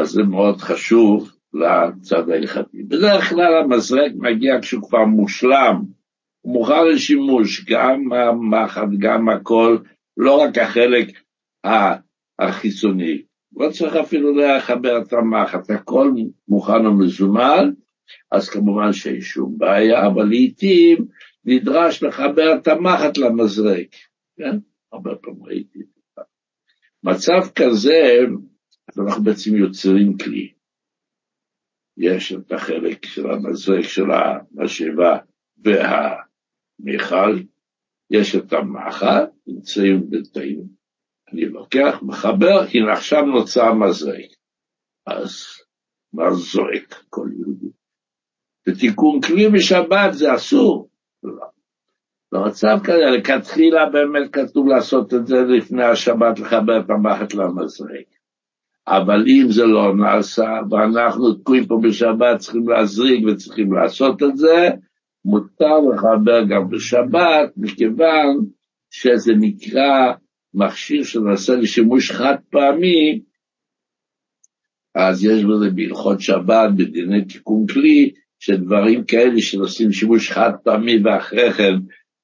אז 0.00 0.08
זה 0.08 0.22
מאוד 0.22 0.60
חשוב 0.60 1.30
לצד 1.54 2.30
ההלכתי. 2.30 2.82
בדרך 2.82 3.28
כלל 3.28 3.54
המזרק 3.62 4.12
מגיע 4.16 4.60
כשהוא 4.62 4.88
כבר 4.88 5.04
מושלם, 5.04 5.82
הוא 6.40 6.52
מוכן 6.52 6.86
לשימוש, 6.86 7.64
גם 7.68 8.12
המחט, 8.12 8.88
גם 8.98 9.28
הכל, 9.28 9.78
לא 10.16 10.40
רק 10.40 10.58
החלק 10.58 11.06
החיצוני. 12.38 13.22
לא 13.56 13.70
צריך 13.70 13.96
אפילו 13.96 14.36
לחבר 14.36 15.02
את 15.02 15.12
המחט, 15.12 15.70
הכל 15.70 16.12
מוכן 16.48 16.86
ומזומן, 16.86 17.70
אז 18.32 18.48
כמובן 18.48 18.92
שאין 18.92 19.20
שום 19.20 19.58
בעיה, 19.58 20.06
אבל 20.06 20.24
לעיתים 20.24 21.06
נדרש 21.44 22.02
לחבר 22.02 22.54
את 22.54 22.68
המחט 22.68 23.18
למזרק, 23.18 23.88
כן? 24.36 24.58
הרבה 24.92 25.14
פעמים 25.14 25.42
ראיתי 25.44 25.78
את 25.78 25.86
זה. 26.16 26.22
מצב 27.04 27.50
כזה, 27.54 28.18
אז 28.90 28.98
אנחנו 28.98 29.24
בעצם 29.24 29.56
יוצרים 29.56 30.18
כלי. 30.18 30.52
יש 31.96 32.32
את 32.32 32.52
החלק 32.52 33.04
של 33.06 33.30
המזרק 33.30 33.82
של 33.84 34.10
המשאבה 34.10 35.18
והמיכל, 35.58 37.42
יש 38.10 38.36
את 38.36 38.52
המאכל, 38.52 39.24
נמצאים 39.46 40.10
בתאים. 40.10 40.62
אני 41.32 41.44
לוקח, 41.44 42.02
מחבר, 42.02 42.60
הנה 42.74 42.92
עכשיו 42.92 43.22
נוצר 43.22 43.74
מזרק. 43.74 44.30
אז 45.06 45.30
מה 46.12 46.30
זועק 46.30 47.04
כל 47.08 47.28
יהודי? 47.38 47.70
בתיקון 48.66 49.20
כלי 49.20 49.48
בשבת 49.48 50.12
זה 50.12 50.34
אסור. 50.34 50.88
לא. 51.22 51.46
במצב 52.32 52.76
כזה, 52.84 53.18
לכתחילה 53.18 53.90
באמת 53.92 54.32
כתוב 54.32 54.66
לעשות 54.68 55.14
את 55.14 55.26
זה 55.26 55.36
לפני 55.36 55.84
השבת, 55.84 56.38
לחבר 56.38 56.80
את 56.80 56.90
המחט 56.90 57.34
למזרק. 57.34 58.19
אבל 58.90 59.24
אם 59.28 59.46
זה 59.48 59.64
לא 59.64 59.96
נעשה, 59.96 60.60
ואנחנו 60.70 61.34
תקועים 61.34 61.66
פה 61.66 61.80
בשבת, 61.82 62.38
צריכים 62.38 62.68
להזריק 62.68 63.24
וצריכים 63.26 63.72
לעשות 63.72 64.22
את 64.22 64.36
זה, 64.36 64.68
מותר 65.24 65.80
לחבר 65.94 66.44
גם 66.44 66.70
בשבת, 66.70 67.52
מכיוון 67.56 68.46
שזה 68.90 69.32
נקרא 69.40 70.12
מכשיר 70.54 71.04
שנעשה 71.04 71.52
לשימוש 71.52 72.10
חד 72.10 72.36
פעמי, 72.50 73.20
אז 74.94 75.24
יש 75.24 75.44
בזה 75.44 75.70
בהלכות 75.74 76.20
שבת, 76.20 76.70
בדיני 76.76 77.24
תיקון 77.24 77.66
כלי, 77.66 78.12
שדברים 78.38 79.04
כאלה 79.04 79.40
שנעשים 79.40 79.92
שימוש 79.92 80.30
חד 80.30 80.52
פעמי 80.64 81.02
ואחרי 81.04 81.52
כן 81.52 81.74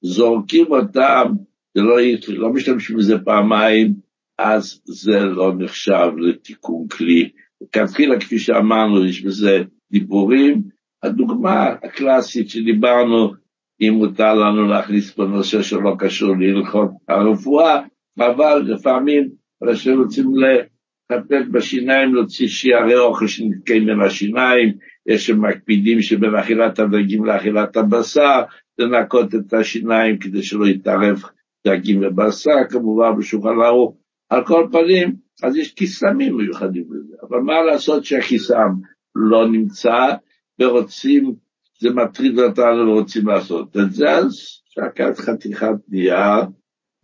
זורקים 0.01 0.65
אותם, 0.69 1.33
לא, 1.75 1.97
לא 2.27 2.49
משתמשים 2.49 2.97
בזה 2.97 3.15
פעמיים, 3.25 4.06
אז 4.39 4.81
זה 4.85 5.19
לא 5.19 5.53
נחשב 5.57 6.09
לתיקון 6.17 6.87
כלי. 6.87 7.29
כתחילה, 7.71 8.19
כפי 8.19 8.39
שאמרנו, 8.39 9.05
יש 9.05 9.23
בזה 9.23 9.63
דיבורים. 9.91 10.61
הדוגמה 11.03 11.65
הקלאסית 11.83 12.49
שדיברנו, 12.49 13.33
אם 13.81 13.93
מותר 13.93 14.33
לנו 14.33 14.67
להכניס 14.67 15.11
פה 15.11 15.23
נושא 15.23 15.61
שלא 15.61 15.95
קשור 15.99 16.35
להלכות 16.39 16.91
הרפואה, 17.07 17.81
אבל 18.17 18.61
לפעמים 18.65 19.29
אנשים 19.63 20.01
רוצים 20.01 20.25
לחטט 20.35 21.47
בשיניים, 21.51 22.15
להוציא 22.15 22.47
שיערי 22.47 22.97
אוכל 22.97 23.27
שנתקעים 23.27 23.85
בין 23.85 24.01
השיניים, 24.01 24.73
יש 25.07 25.27
שמקפידים 25.27 26.01
שבין 26.01 26.35
אכילת 26.35 26.79
הדגים 26.79 27.25
לאכילת 27.25 27.77
הבשר, 27.77 28.41
לנקות 28.79 29.35
את 29.35 29.53
השיניים 29.53 30.17
כדי 30.17 30.43
שלא 30.43 30.67
יתערב 30.67 31.21
דגים 31.67 32.01
ובשר, 32.03 32.67
כמובן 32.69 33.19
בשולחן 33.19 33.61
ערוך. 33.65 33.95
על 34.29 34.45
כל 34.45 34.67
פנים, 34.71 35.15
אז 35.43 35.55
יש 35.55 35.73
קיסמים 35.73 36.37
מיוחדים 36.37 36.85
לזה, 36.91 37.15
אבל 37.29 37.39
מה 37.39 37.61
לעשות 37.61 38.05
שהקיסם 38.05 38.69
לא 39.15 39.47
נמצא 39.51 40.13
ורוצים, 40.59 41.35
זה 41.79 41.89
מטריד 41.89 42.39
אותנו 42.39 42.87
ורוצים 42.87 43.27
לעשות 43.27 43.77
את 43.77 43.91
זה, 43.91 44.09
אז 44.09 44.33
שקעת 44.65 45.17
חתיכת 45.17 45.75
נייר 45.89 46.43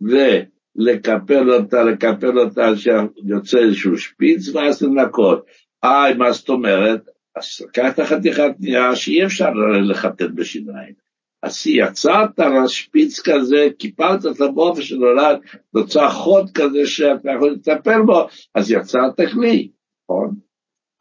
ולקפל 0.00 1.52
אותה, 1.52 1.84
לקפל 1.84 2.38
אותה 2.38 2.76
שיוצא 2.76 3.58
איזשהו 3.58 3.98
שפיץ 3.98 4.48
ואז 4.54 4.82
לנקות. 4.82 5.46
אה, 5.84 6.14
מה 6.18 6.32
זאת 6.32 6.48
אומרת? 6.48 7.00
אז 7.36 7.44
לקחת 7.68 8.00
חתיכת 8.00 8.50
נייר 8.60 8.94
שאי 8.94 9.24
אפשר 9.24 9.50
לחטט 9.90 10.30
בשיניים. 10.34 11.03
אז 11.44 11.66
יצרת 11.66 12.40
רשפיץ 12.40 13.20
כזה, 13.20 13.68
קיפלת 13.78 14.26
את 14.26 14.40
הבופר 14.40 14.80
שנולד, 14.80 15.38
נוצר 15.74 16.10
חוד 16.10 16.50
כזה 16.54 16.86
שאתה 16.86 17.28
יכול 17.36 17.50
לטפל 17.50 18.02
בו, 18.06 18.26
אז 18.54 18.70
יצרת 18.70 19.20
כלי, 19.32 19.68
נכון? 20.04 20.34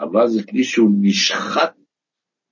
אבל 0.01 0.27
זה 0.27 0.43
כלי 0.43 0.63
שהוא 0.63 0.91
נשחט, 1.01 1.73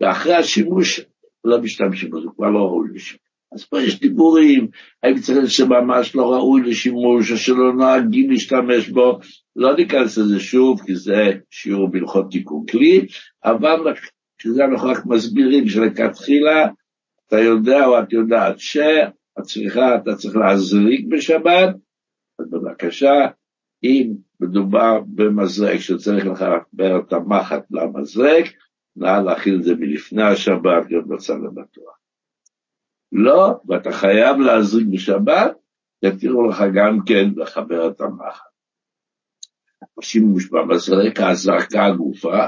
ואחרי 0.02 0.34
השימוש 0.34 1.02
לא 1.46 1.62
משתמשים 1.62 2.10
בו, 2.10 2.22
זה 2.22 2.28
כבר 2.36 2.50
לא 2.50 2.60
ראוי 2.60 2.90
לשימוש. 2.94 3.18
אז 3.54 3.66
פה 3.66 3.82
יש 3.82 4.00
דיבורים, 4.00 4.68
האם 5.04 5.20
צריך 5.20 5.52
שממש 5.52 6.16
לא 6.16 6.34
ראוי 6.34 6.62
לשימוש, 6.62 7.32
או 7.32 7.38
שלא 7.38 7.74
נוהגים 7.74 8.32
להשתמש 8.32 8.90
בו, 8.90 9.20
לא 9.56 9.76
ניכנס 9.76 10.18
לזה 10.18 10.40
שוב, 10.40 10.82
כי 10.86 10.96
זה 10.96 11.32
שיעור 11.50 11.92
בהלכות 11.92 12.32
תיקון 12.32 12.66
כלי, 12.72 13.06
אבל 13.46 13.94
כשזה 14.38 14.66
אנחנו 14.66 14.88
רק 14.88 15.06
מסבירים 15.06 15.70
שלכתחילה, 15.70 16.68
אתה 17.32 17.40
יודע 17.40 17.86
או 17.86 18.00
את 18.00 18.14
יודעת 18.14 18.60
שאת 18.60 19.44
צריכה, 19.44 19.96
אתה 19.96 20.16
צריך 20.16 20.36
להזריק 20.36 21.06
בשבת, 21.10 21.76
אז 22.40 22.50
בבקשה, 22.50 23.28
אם 23.84 24.14
מדובר 24.40 25.00
במזרק 25.08 25.80
שצריך 25.80 26.26
לחבר 26.26 27.00
את 27.00 27.14
המחט 27.14 27.64
למזרק, 27.72 28.46
נא 28.96 29.22
להכיל 29.26 29.56
את 29.56 29.64
זה 29.64 29.76
מלפני 29.76 30.24
השבת, 30.24 30.84
להיות 30.90 31.08
בצד 31.08 31.34
הבטוח. 31.34 31.98
לא, 33.12 33.60
ואתה 33.68 33.92
חייב 33.92 34.38
להזריק 34.38 34.88
בשבת, 34.92 35.58
יתירו 36.04 36.48
לך 36.48 36.64
גם 36.76 37.00
כן 37.06 37.30
לחבר 37.36 37.90
את 37.90 38.02
המחט. 38.02 38.52
השימוש 40.00 40.50
במזרק, 40.50 41.20
ההזרקה 41.20 41.86
הגופה, 41.86 42.48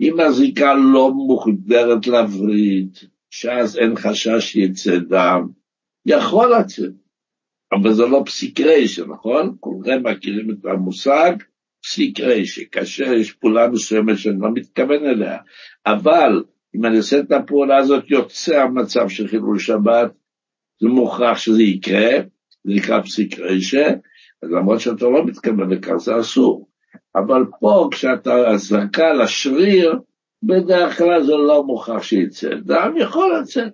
אם 0.00 0.20
הזריקה 0.20 0.74
לא 0.74 1.10
מוחדרת 1.10 2.06
לווריד, 2.06 2.98
שאז 3.30 3.78
אין 3.78 3.96
חשש 3.96 4.52
שיצא 4.52 4.98
דם, 4.98 5.48
יכול 6.06 6.54
לצאת, 6.54 6.92
אבל 7.72 7.92
זה 7.92 8.02
לא 8.06 8.22
פסיק 8.26 8.60
רשע, 8.60 9.06
נכון? 9.06 9.56
כולכם 9.60 10.02
מכירים 10.02 10.50
את 10.50 10.64
המושג 10.64 11.32
פסיק 11.82 12.20
רשע, 12.20 12.62
כאשר 12.72 13.12
יש 13.12 13.32
פעולה 13.32 13.68
מסוימת 13.68 14.18
שאני 14.18 14.40
לא 14.40 14.48
מתכוון 14.54 15.06
אליה, 15.06 15.38
אבל 15.86 16.42
אם 16.76 16.84
אני 16.86 16.96
עושה 16.96 17.20
את 17.20 17.32
הפעולה 17.32 17.76
הזאת, 17.76 18.10
יוצא 18.10 18.60
המצב 18.60 19.08
של 19.08 19.28
חילול 19.28 19.58
שבת, 19.58 20.12
זה 20.80 20.88
מוכרח 20.88 21.38
שזה 21.38 21.62
יקרה, 21.62 22.10
זה 22.64 22.74
נקרא 22.74 23.02
פסיק 23.02 23.38
רשע, 23.38 23.90
למרות 24.42 24.80
שאתה 24.80 25.04
לא 25.04 25.26
מתכוון 25.26 25.70
לכך, 25.70 25.96
זה 25.96 26.20
אסור. 26.20 26.68
אבל 27.14 27.44
פה, 27.60 27.88
כשאתה 27.92 28.56
זרקה 28.56 29.12
לשריר, 29.12 29.98
בדרך 30.42 30.98
כלל 30.98 31.22
זה 31.22 31.32
לא 31.32 31.64
מוכרח 31.64 32.02
שיצא. 32.02 32.54
דם 32.54 32.94
יכול 32.98 33.38
לצאת. 33.40 33.72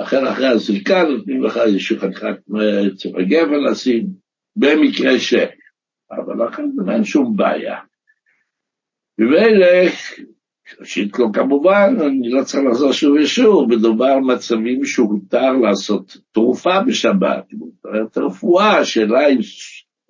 לכן 0.00 0.26
אחרי 0.26 0.46
הזריקה 0.46 1.02
נותנים 1.02 1.42
לך 1.42 1.56
איזושהי 1.56 1.98
חתיכת 1.98 2.36
צבע 2.96 3.22
גבל 3.22 3.70
לשים, 3.70 4.06
במקרה 4.56 5.18
ש... 5.18 5.34
אבל 6.10 6.46
לכן 6.46 6.62
אין 6.92 7.04
שום 7.04 7.36
בעיה. 7.36 7.76
ומילא, 9.18 9.66
ראשית 10.80 11.12
כל 11.12 11.26
כמובן, 11.32 11.96
אני 12.00 12.30
לא 12.30 12.44
צריך 12.44 12.64
לחזור 12.70 12.92
שוב 12.92 13.16
ושוב, 13.22 13.68
מדובר 13.68 14.06
על 14.06 14.20
מצבים 14.20 14.84
שהותר 14.84 15.52
לעשות 15.52 16.16
תרופה 16.32 16.80
בשבת, 16.86 17.44
מתארת 17.52 18.18
רפואה, 18.18 18.78
השאלה 18.78 19.28
אם 19.28 19.38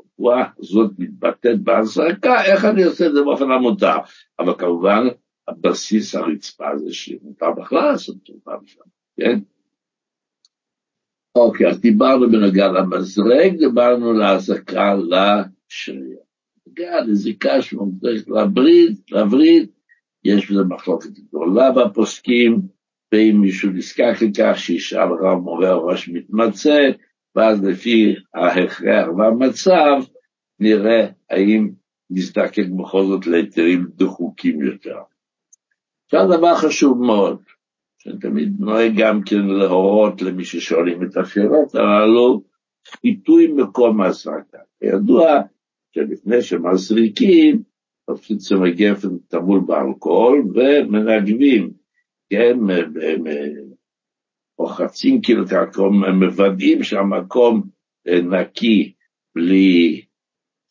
הרפואה 0.00 0.44
הזאת 0.58 0.90
מתבטאת 0.98 1.62
בהזרקה, 1.62 2.44
איך 2.44 2.64
אני 2.64 2.84
עושה 2.84 3.06
את 3.06 3.12
זה 3.12 3.22
באופן 3.22 3.50
המותר. 3.50 3.96
אבל 4.38 4.54
כמובן, 4.58 5.06
הבסיס 5.48 6.14
הרצפה 6.14 6.76
זה 6.76 6.94
שמותר 6.94 7.50
בכלל 7.56 7.92
לעשות 7.92 8.16
תרופה 8.24 8.50
בשבת, 8.62 8.86
כן? 9.16 9.38
אוקיי, 11.36 11.68
אז 11.68 11.80
דיברנו 11.80 12.30
בנוגע 12.30 12.68
למזרק, 12.68 13.52
דיברנו 13.58 14.12
להזרקה 14.12 14.94
לשריר. 14.94 16.18
בנוגע 16.66 17.00
לזיקה 17.00 17.62
שמוגדרת 17.62 18.28
לברית, 18.28 19.10
לברית, 19.10 19.70
יש 20.24 20.50
בזה 20.50 20.64
מחלוקת 20.64 21.10
גדולה 21.10 21.70
בפוסקים, 21.72 22.60
ואם 23.12 23.38
מישהו 23.40 23.70
נזקק 23.70 24.14
לכך, 24.22 24.58
שישאל 24.58 25.08
רב 25.20 25.38
מורה 25.38 25.72
או 25.72 25.86
ראש 25.86 26.08
מתמצא, 26.08 26.78
ואז 27.36 27.64
לפי 27.64 28.14
ההכרח 28.34 29.08
והמצב, 29.18 30.10
נראה 30.60 31.06
האם 31.30 31.70
נזדקק 32.10 32.66
בכל 32.78 33.02
זאת 33.04 33.26
להיתרים 33.26 33.86
דחוקים 33.94 34.62
יותר. 34.62 34.98
עכשיו 36.10 36.38
דבר 36.38 36.54
חשוב 36.56 36.98
מאוד, 36.98 37.38
שאני 37.98 38.18
תמיד 38.18 38.52
נוהג 38.58 38.92
גם 38.96 39.22
כן 39.22 39.46
להורות 39.46 40.22
למי 40.22 40.44
ששואלים 40.44 41.02
את 41.02 41.16
השאלות 41.16 41.74
הללו, 41.74 42.42
חיטוי 42.86 43.52
מקום 43.52 44.00
ההזרקה. 44.00 44.58
כידוע 44.80 45.40
שלפני 45.94 46.42
שמזריקים, 46.42 47.62
תופסים 48.06 48.36
צמר 48.36 48.68
גפן 48.68 49.18
טמול 49.28 49.60
באלכוהול 49.66 50.44
ומנגבים, 50.54 51.70
כן, 52.30 52.58
רוחצים 54.58 55.22
כאילו 55.22 55.44
את 55.44 55.52
המקום, 55.52 56.04
מוודאים 56.04 56.82
שהמקום 56.82 57.62
נקי 58.06 58.92
בלי 59.34 60.02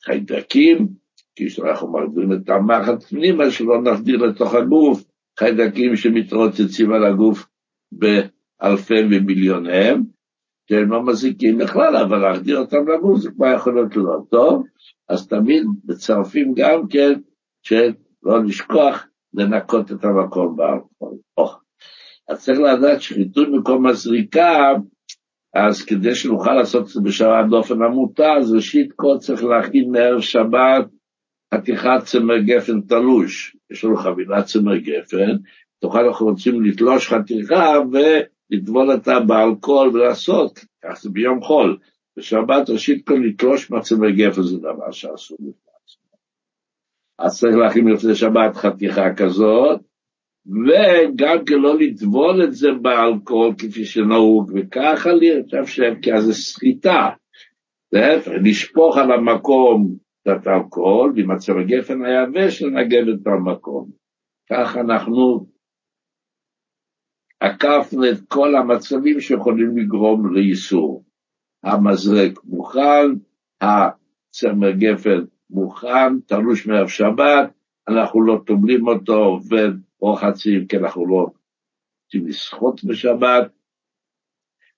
חיידקים, 0.03 0.87
כי 1.35 1.47
כשאנחנו 1.47 1.91
מגדירים 1.91 2.33
את 2.33 2.49
המחט 2.49 3.03
פנימה, 3.03 3.51
שלא 3.51 3.81
נחדיר 3.81 4.17
לתוך 4.17 4.53
הגוף 4.53 5.06
חיידקים 5.39 5.95
שמתרוצצים 5.95 6.93
על 6.93 7.05
הגוף 7.05 7.47
באלפי 7.91 9.01
ומיליוניהם, 9.11 10.03
שהם 10.69 10.91
לא 10.91 11.05
מזיקים 11.05 11.57
בכלל, 11.57 11.95
אבל 11.95 12.17
להחדיר 12.17 12.59
אותם 12.59 12.87
לגוף 12.87 13.19
זה 13.19 13.31
כבר 13.31 13.53
יכול 13.55 13.75
להיות 13.75 13.95
לא 13.95 14.19
טוב, 14.29 14.63
אז 15.09 15.27
תמיד 15.27 15.63
מצרפים 15.85 16.53
גם 16.55 16.87
כן, 16.89 17.13
שלא 17.63 18.43
לשכוח 18.45 19.07
לנקות 19.33 19.91
את 19.91 20.03
המקום 20.05 20.55
באלכוהול. 20.55 21.17
אז 22.29 22.43
צריך 22.43 22.59
לדעת 22.59 23.01
שחיתות 23.01 23.47
מקום 23.51 23.87
הזריקה, 23.87 24.73
אז 25.55 25.85
כדי 25.85 26.15
שנוכל 26.15 26.53
לעשות 26.53 26.83
את 26.83 26.87
זה 26.87 27.01
בשבת 27.01 27.45
באופן 27.49 27.81
המותר, 27.81 28.31
אז 28.39 28.53
ראשית 28.53 28.93
כל 28.95 29.17
צריך 29.19 29.43
להכין 29.43 29.91
מערב 29.91 30.21
שבת 30.21 30.85
חתיכת 31.53 31.99
צמר 32.03 32.37
גפן 32.37 32.81
תלוש. 32.81 33.55
יש 33.71 33.83
לנו 33.83 33.97
חבילת 33.97 34.45
צמר 34.45 34.77
גפן, 34.77 35.37
תוכל 35.79 36.05
אנחנו 36.05 36.25
רוצים 36.25 36.63
לתלוש 36.63 37.13
חתיכה 37.13 37.73
ולטבול 37.91 38.91
אותה 38.91 39.19
באלכוהול 39.19 39.89
ולעשות, 39.89 40.59
כך 40.83 40.99
זה 41.01 41.09
ביום 41.09 41.41
חול. 41.41 41.77
בשבת 42.17 42.69
ראשית 42.69 43.07
כל 43.07 43.21
לתלוש 43.25 43.71
מהצמר 43.71 44.09
גפן 44.09 44.41
זה 44.41 44.57
דבר 44.57 44.91
שאסור 44.91 45.37
לפני 45.39 45.67
אז 47.19 47.39
צריך 47.39 47.55
להכין 47.55 47.87
לפני 47.87 48.15
שבת 48.15 48.55
חתיכה 48.55 49.13
כזאת, 49.13 49.81
וגם 50.45 51.45
כן 51.45 51.59
לא 51.59 51.79
לטבול 51.79 52.43
את 52.43 52.53
זה 52.53 52.67
באלכוהול 52.81 53.53
כפי 53.57 53.85
שנהוג, 53.85 54.51
וככה 54.55 55.11
להתאפשר, 55.11 55.93
כי 56.01 56.13
אז 56.13 56.23
זה 56.23 56.33
סחיטה. 56.33 57.09
להפך, 57.91 58.31
לשפוך 58.43 58.97
על 58.97 59.11
המקום 59.11 59.95
את 60.29 60.47
האלכוהול, 60.47 61.13
ועם 61.15 61.31
הצבע 61.31 61.63
גפן 61.63 62.05
היבש 62.05 62.61
לנגב 62.61 63.07
את 63.07 63.27
המקום. 63.27 63.91
כך 64.49 64.77
אנחנו 64.77 65.47
עקפנו 67.39 68.09
את 68.09 68.17
כל 68.27 68.55
המצבים 68.55 69.21
שיכולים 69.21 69.77
לגרום 69.77 70.33
לאיסור. 70.35 71.03
המזרק 71.63 72.43
מוכן, 72.43 73.07
הצמר 73.61 74.71
גפן 74.71 75.25
מוכן, 75.49 76.19
תלוש 76.25 76.67
מערב 76.67 76.87
שבת, 76.87 77.53
אנחנו 77.87 78.21
לא 78.21 78.41
טובלים 78.45 78.87
אותו 78.87 79.39
ורוחצים, 79.49 80.67
כי 80.67 80.77
אנחנו 80.77 81.07
לא 81.07 81.27
רוצים 82.05 82.27
לשחות 82.27 82.83
בשבת, 82.83 83.51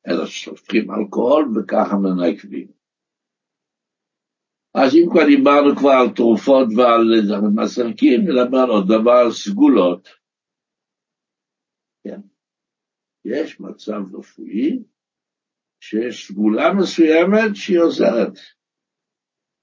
אלא 0.07 0.25
שופכים 0.25 0.91
אלכוהול 0.91 1.51
וככה 1.55 1.95
מנקבים. 1.97 2.78
אז 4.81 4.95
אם 4.95 5.05
כבר 5.11 5.25
דיברנו 5.25 5.75
כבר 5.79 5.95
על 6.01 6.15
תרופות 6.15 6.67
ועל 6.77 7.05
מסרקים, 7.55 8.19
נדבר 8.21 8.65
עוד 8.69 8.85
דבר, 8.87 9.17
על 9.25 9.31
סגולות. 9.31 10.09
כן. 12.03 12.21
יש 13.25 13.59
מצב 13.59 14.15
רפואי 14.15 14.83
שיש 15.83 16.27
סגולה 16.27 16.73
מסוימת 16.73 17.55
שהיא 17.55 17.79
עוזרת. 17.79 18.33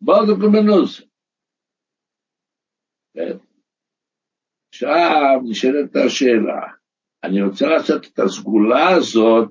בואו 0.01 0.27
דוקומנוס. 0.27 1.03
כן. 3.15 3.39
עכשיו 4.69 5.41
נשאלת 5.51 5.97
השאלה, 6.07 6.61
אני 7.25 7.43
רוצה 7.43 7.67
לעשות 7.67 8.07
את 8.07 8.19
הסגולה 8.19 8.89
הזאת 8.97 9.49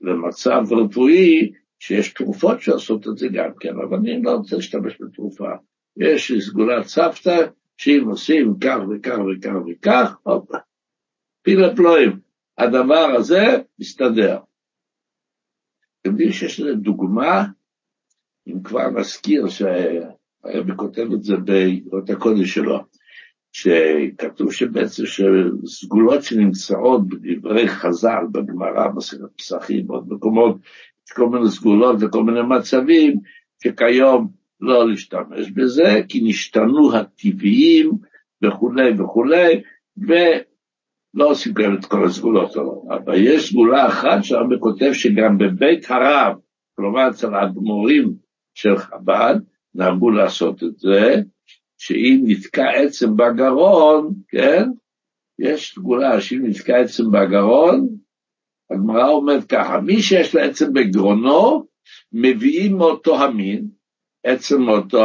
למצב 0.00 0.60
רפואי 0.72 1.52
שיש 1.78 2.12
תרופות 2.12 2.60
שעושות 2.60 3.08
את 3.08 3.18
זה 3.18 3.28
גם 3.32 3.50
כן, 3.60 3.74
אבל 3.88 3.96
אני 3.96 4.22
לא 4.22 4.30
רוצה 4.30 4.56
להשתמש 4.56 4.96
בתרופה. 5.00 5.48
יש 5.96 6.32
סגולת 6.38 6.86
סבתא, 6.86 7.46
שאם 7.76 8.04
עושים 8.06 8.54
כך 8.60 8.76
וכך 8.90 9.18
וכך 9.18 9.52
וכך, 9.68 10.16
הופה, 10.22 10.58
פילה 11.42 11.76
פלואים. 11.76 12.18
הדבר 12.58 13.14
הזה 13.16 13.56
מסתדר. 13.78 14.38
אתם 16.00 16.10
יודעים 16.10 16.32
שיש 16.32 16.60
לזה 16.60 16.74
דוגמה, 16.74 17.44
אם 18.46 18.62
כבר 18.62 18.90
נזכיר 18.90 19.48
שהיה 19.48 20.62
בכותב 20.66 21.06
את 21.14 21.22
זה 21.22 21.36
בירות 21.36 22.10
הקודש 22.10 22.54
שלו, 22.54 22.80
שכתוב 23.52 24.52
שבעצם 24.52 25.02
שסגולות 25.06 26.22
שנמצאות 26.22 27.08
בדברי 27.08 27.68
חז"ל, 27.68 28.24
בגמרא, 28.32 28.88
בסרט 28.88 29.30
פסחים, 29.36 29.86
בעוד 29.86 30.12
מקומות, 30.12 30.56
יש 31.06 31.12
כל 31.12 31.28
מיני 31.28 31.50
סגולות 31.50 31.96
וכל 32.00 32.24
מיני 32.24 32.40
מצבים, 32.42 33.20
שכיום 33.62 34.28
לא 34.60 34.90
להשתמש 34.90 35.50
בזה, 35.50 36.00
כי 36.08 36.20
נשתנו 36.24 36.96
הטבעיים 36.96 37.90
וכולי 38.44 38.90
וכולי, 38.98 39.62
ולא 39.96 41.30
עושים 41.30 41.54
כאלה 41.54 41.74
את 41.74 41.84
כל 41.84 42.04
הסגולות 42.04 42.56
האלה. 42.56 42.68
אבל 42.96 43.14
יש 43.26 43.50
סגולה 43.50 43.86
אחת 43.88 44.24
שהרבה 44.24 44.58
כותב 44.58 44.90
שגם 44.92 45.38
בבית 45.38 45.90
הרב, 45.90 46.36
כלומר 46.76 47.08
אצל 47.10 47.34
האדמו"רים 47.34 48.14
של 48.54 48.76
חב"ד, 48.76 49.34
נהגו 49.74 50.10
לעשות 50.10 50.62
את 50.62 50.78
זה, 50.78 51.14
שאם 51.78 52.20
נתקע 52.24 52.70
עצם 52.70 53.16
בגרון, 53.16 54.14
כן, 54.28 54.64
יש 55.38 55.72
סגולה 55.74 56.20
שאם 56.20 56.46
נתקע 56.46 56.76
עצם 56.76 57.04
בגרון, 57.10 57.88
הגמרא 58.70 59.08
אומרת 59.08 59.44
ככה, 59.44 59.80
מי 59.80 60.02
שיש 60.02 60.34
לו 60.34 60.40
עצם 60.40 60.72
בגרונו, 60.72 61.66
מביאים 62.12 62.76
מאותו 62.76 63.22
המין, 63.24 63.68
עצם 64.24 64.62
מאותו, 64.62 64.98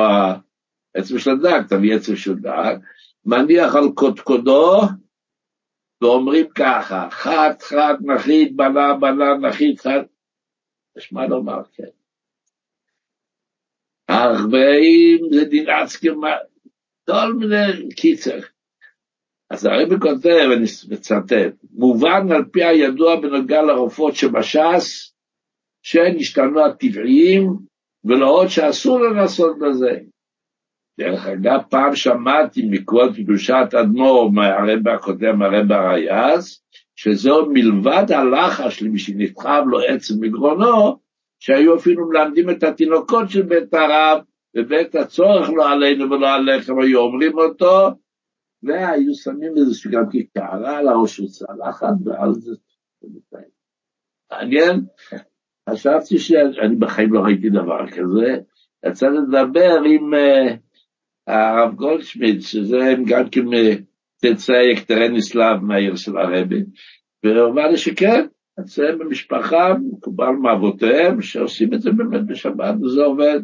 עצם 0.93 1.19
של 1.19 1.31
הדג, 1.31 1.67
תביא 1.69 1.95
עצם 1.95 2.15
של 2.15 2.35
דג, 2.35 2.75
מניח 3.25 3.75
על 3.75 3.83
קודקודו, 3.95 4.81
ואומרים 6.01 6.45
ככה, 6.55 7.07
חד 7.11 7.53
חד 7.61 7.93
נחית, 8.01 8.55
בנה 8.55 8.93
בנה 8.93 9.37
נחית 9.37 9.79
חד, 9.79 10.03
יש 10.97 11.13
מה 11.13 11.27
לומר, 11.27 11.61
כן. 11.73 11.89
ארבעים 14.09 15.19
זה 15.31 15.45
דין 15.45 15.69
עצקמה, 15.69 16.31
כל 17.05 17.33
מיני 17.33 17.95
קיצר. 17.95 18.39
אז 19.49 19.65
הרבי 19.65 19.95
כותב, 20.01 20.49
אני 20.55 20.65
מצטט, 20.89 21.53
מובן 21.71 22.31
על 22.31 22.43
פי 22.51 22.63
הידוע 22.63 23.15
בנוגע 23.15 23.61
לרופאות 23.61 24.15
שבש"ס, 24.15 25.13
שנשתנו 25.83 26.65
הטבעיים, 26.65 27.53
ולעוד 28.03 28.47
שאסור 28.47 28.99
לנסות 28.99 29.59
בזה. 29.59 29.99
דרך 30.99 31.27
אגב, 31.27 31.59
פעם 31.69 31.95
שמעתי 31.95 32.61
מקוות 32.71 33.15
קדושת 33.15 33.73
אדמו"ר 33.81 34.31
מהרבי 34.31 34.91
הקודם, 34.91 35.41
הרבי 35.41 35.73
הרייס, 35.73 36.63
שזהו 36.95 37.45
מלבד 37.53 38.11
הלחש 38.11 38.81
למי 38.81 38.99
שנתחב 38.99 39.63
לו 39.67 39.79
עצם 39.79 40.13
מגרונו, 40.19 40.99
שהיו 41.39 41.75
אפילו 41.75 42.09
מלמדים 42.09 42.49
את 42.49 42.63
התינוקות 42.63 43.29
של 43.29 43.41
בית 43.41 43.73
הרב, 43.73 44.21
ובית 44.55 44.95
הצורך 44.95 45.49
לא 45.49 45.71
עלינו 45.71 46.11
ולא 46.11 46.33
עליכם, 46.33 46.79
היו 46.79 46.99
אומרים 46.99 47.37
אותו, 47.37 47.89
והיו 48.63 49.15
שמים 49.15 49.57
איזשהו 49.57 49.91
גם 49.91 50.03
כקערה 50.11 50.77
על 50.77 50.87
הראש 50.87 51.17
של 51.17 51.27
צלחת, 51.27 51.93
ועל 52.05 52.33
זה... 52.33 52.51
מעניין, 54.31 54.81
חשבתי 55.69 56.19
שאני 56.19 56.75
בחיים 56.79 57.13
לא 57.13 57.19
ראיתי 57.19 57.49
דבר 57.49 57.87
כזה, 57.87 58.37
יצא 58.85 59.07
לדבר 59.07 59.81
עם 59.85 60.13
uh, 60.13 60.57
הרב 61.27 61.75
גולדשמיד, 61.75 62.41
שזה 62.41 62.93
גם 63.07 63.29
כן 63.29 63.45
תצאי 64.21 64.71
יקטרניסלב 64.73 65.59
מהעיר 65.61 65.95
של 65.95 66.17
הרבי, 66.17 66.63
והוא 67.23 67.51
אמר 67.51 67.67
לי 67.67 67.77
שכן, 67.77 68.25
אצלם 68.59 68.99
במשפחה 68.99 69.73
מקובל 69.91 70.31
מאבותיהם 70.41 71.21
שעושים 71.21 71.73
את 71.73 71.81
זה 71.81 71.91
באמת 71.91 72.27
בשבת 72.27 72.75
וזה 72.81 73.03
עובד. 73.03 73.39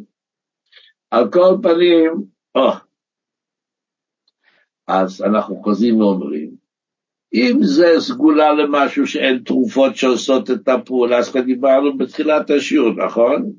על 1.12 1.32
כל 1.32 1.58
פנים, 1.64 2.12
או, 2.56 2.72
אז 4.88 5.22
אנחנו 5.22 5.56
חוזרים 5.64 6.02
ואומרים, 6.02 6.50
אם 7.34 7.60
זה 7.62 7.94
סגולה 8.00 8.54
למשהו 8.54 9.08
שאין 9.08 9.38
תרופות 9.46 9.96
שעושות 9.96 10.52
את 10.52 10.68
הפעולה, 10.68 11.18
אז 11.18 11.34
דיברנו 11.46 11.98
בתחילת 11.98 12.50
השיעור, 12.50 12.94
נכון? 13.06 13.52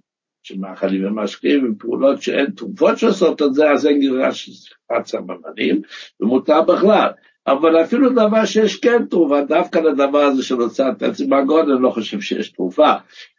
שמאכלים 0.42 1.06
ומשקיעים 1.06 1.72
ופעולות 1.72 2.22
שאין 2.22 2.50
תרופות 2.50 2.98
שעושות 2.98 3.42
את 3.42 3.54
זה, 3.54 3.70
אז 3.70 3.86
אין 3.86 4.00
גזרה 4.00 4.32
של 4.32 4.52
שכחת 4.52 5.06
סממנים, 5.06 5.82
ומותר 6.20 6.62
בכלל. 6.62 7.10
אבל 7.46 7.84
אפילו 7.84 8.10
דבר 8.10 8.44
שיש 8.44 8.76
כן 8.76 9.06
תרופה, 9.06 9.40
דווקא 9.40 9.78
לדבר 9.78 10.18
הזה 10.18 10.42
של 10.42 10.54
הוצאת 10.54 11.02
עצם 11.02 11.30
מהגודל, 11.30 11.72
אני 11.72 11.82
לא 11.82 11.90
חושב 11.90 12.20
שיש 12.20 12.52
תרופה, 12.52 12.92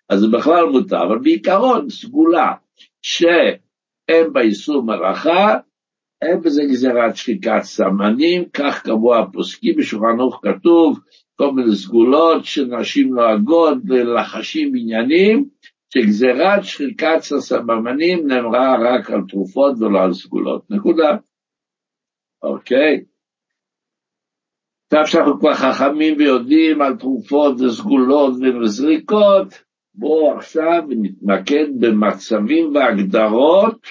אז 0.10 0.20
זה 0.20 0.28
בכלל 0.28 0.66
מותר, 0.66 1.04
אבל 1.04 1.20
בעיקרון 1.20 1.90
סגולה 1.90 2.54
שאין 3.02 4.34
בה 4.34 4.42
איסור 4.42 4.84
מלאכה, 4.84 5.58
אין 6.22 6.42
בזה 6.42 6.64
גזירת 6.64 7.16
שחיקת 7.16 7.62
סמנים, 7.62 8.46
כך 8.54 8.84
קבוע 8.84 9.20
הפוסקים, 9.20 9.76
בשולחן 9.78 10.20
ערוך 10.20 10.42
כתוב 10.44 11.00
כל 11.36 11.52
מיני 11.52 11.76
סגולות 11.76 12.46
שנשים 12.46 13.14
נוהגות 13.14 13.78
ללחשים 13.86 14.72
עניינים, 14.76 15.50
שגזירת 15.94 16.64
שחיקת 16.64 17.18
הסממנים 17.38 18.28
נאמרה 18.28 18.76
רק 18.80 19.12
על 19.12 19.22
תרופות 19.28 19.74
ולא 19.80 20.04
על 20.04 20.14
סגולות. 20.14 20.62
נקודה. 20.70 21.18
אוקיי. 22.44 23.04
עכשיו 24.86 25.08
שאנחנו 25.08 25.40
כבר 25.40 25.54
חכמים 25.54 26.18
ויודעים 26.18 26.82
על 26.82 26.96
תרופות 26.96 27.62
וסגולות 27.62 28.34
וזריקות, 28.64 29.48
בואו 29.96 30.38
עכשיו 30.38 30.84
נתמקד 30.90 31.68
במצבים 31.80 32.76
והגדרות, 32.76 33.88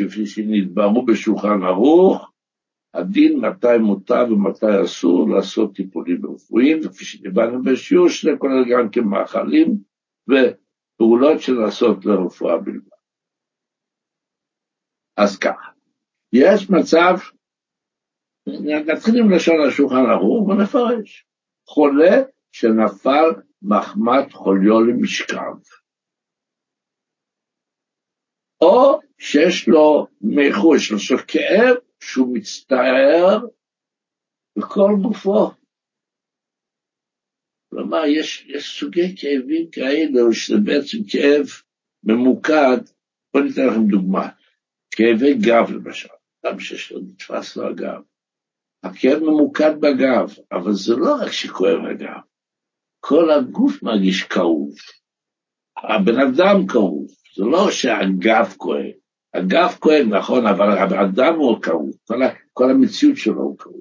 כפי 0.00 0.26
שנתבררו 0.26 1.06
בשולחן 1.06 1.62
ערוך, 1.62 2.32
הדין 2.94 3.40
מתי 3.40 3.78
מותר 3.80 4.24
ומתי 4.32 4.84
אסור 4.84 5.30
לעשות 5.30 5.74
טיפולים 5.76 6.26
רפואיים, 6.26 6.78
וכפי 6.84 7.04
שדיברנו 7.04 7.62
בשיעור, 7.62 8.08
שזה 8.08 8.30
כולל 8.38 8.64
גם 8.72 8.90
כמאכלים 8.90 9.76
ופעולות 10.28 11.40
שנעשות 11.40 12.04
לרפואה 12.04 12.58
בלבד. 12.58 12.90
אז 15.16 15.38
ככה, 15.38 15.70
יש 16.32 16.70
מצב 16.70 17.14
נתחיל 18.86 19.18
עם 19.18 19.30
לשון 19.30 19.56
השולחן 19.68 20.10
ערוך 20.10 20.48
ונפרש. 20.48 21.26
חולה 21.66 22.22
שנפל 22.52 23.28
מחמת 23.62 24.32
חוליו 24.32 24.80
למשכב, 24.80 25.56
או 28.60 29.00
שיש 29.20 29.68
לו 29.68 30.06
מיחור, 30.20 30.76
יש 30.76 30.90
לו 30.92 31.18
כאב 31.28 31.76
שהוא 32.00 32.36
מצטער 32.36 33.38
בכל 34.58 34.90
גופו. 35.02 35.50
כלומר, 37.70 38.06
יש, 38.06 38.46
יש 38.48 38.80
סוגי 38.80 39.16
כאבים 39.16 39.70
כאלו 39.72 40.32
שזה 40.32 40.56
בעצם 40.64 40.98
כאב 41.10 41.46
ממוקד. 42.04 42.78
בואו 43.34 43.44
ניתן 43.44 43.66
לכם 43.66 43.86
דוגמה. 43.90 44.28
כאבי 44.90 45.34
גב 45.34 45.70
למשל, 45.70 46.08
אדם 46.44 46.60
שיש 46.60 46.92
לו 46.92 47.00
נתפס 47.00 47.56
לו 47.56 47.68
הגב, 47.68 48.00
הכאב 48.82 49.18
ממוקד 49.18 49.80
בגב, 49.80 50.34
אבל 50.52 50.72
זה 50.72 50.96
לא 50.96 51.14
רק 51.22 51.32
שכואב 51.32 51.84
הגב, 51.90 52.20
כל 53.00 53.30
הגוף 53.30 53.82
מרגיש 53.82 54.22
כאוב. 54.22 54.74
הבן 55.76 56.20
אדם 56.20 56.66
כאוב, 56.66 57.06
זה 57.36 57.44
לא 57.44 57.70
שהגב 57.70 58.54
כואב. 58.56 58.99
הגב 59.34 59.76
כואב, 59.80 60.06
נכון, 60.10 60.46
אבל 60.46 60.78
הבן 60.78 60.98
אדם 60.98 61.34
הוא 61.38 61.62
כאוב, 61.62 61.90
כל, 62.06 62.14
כל 62.52 62.70
המציאות 62.70 63.16
שלו 63.16 63.42
הוא 63.42 63.58
כאוב. 63.58 63.80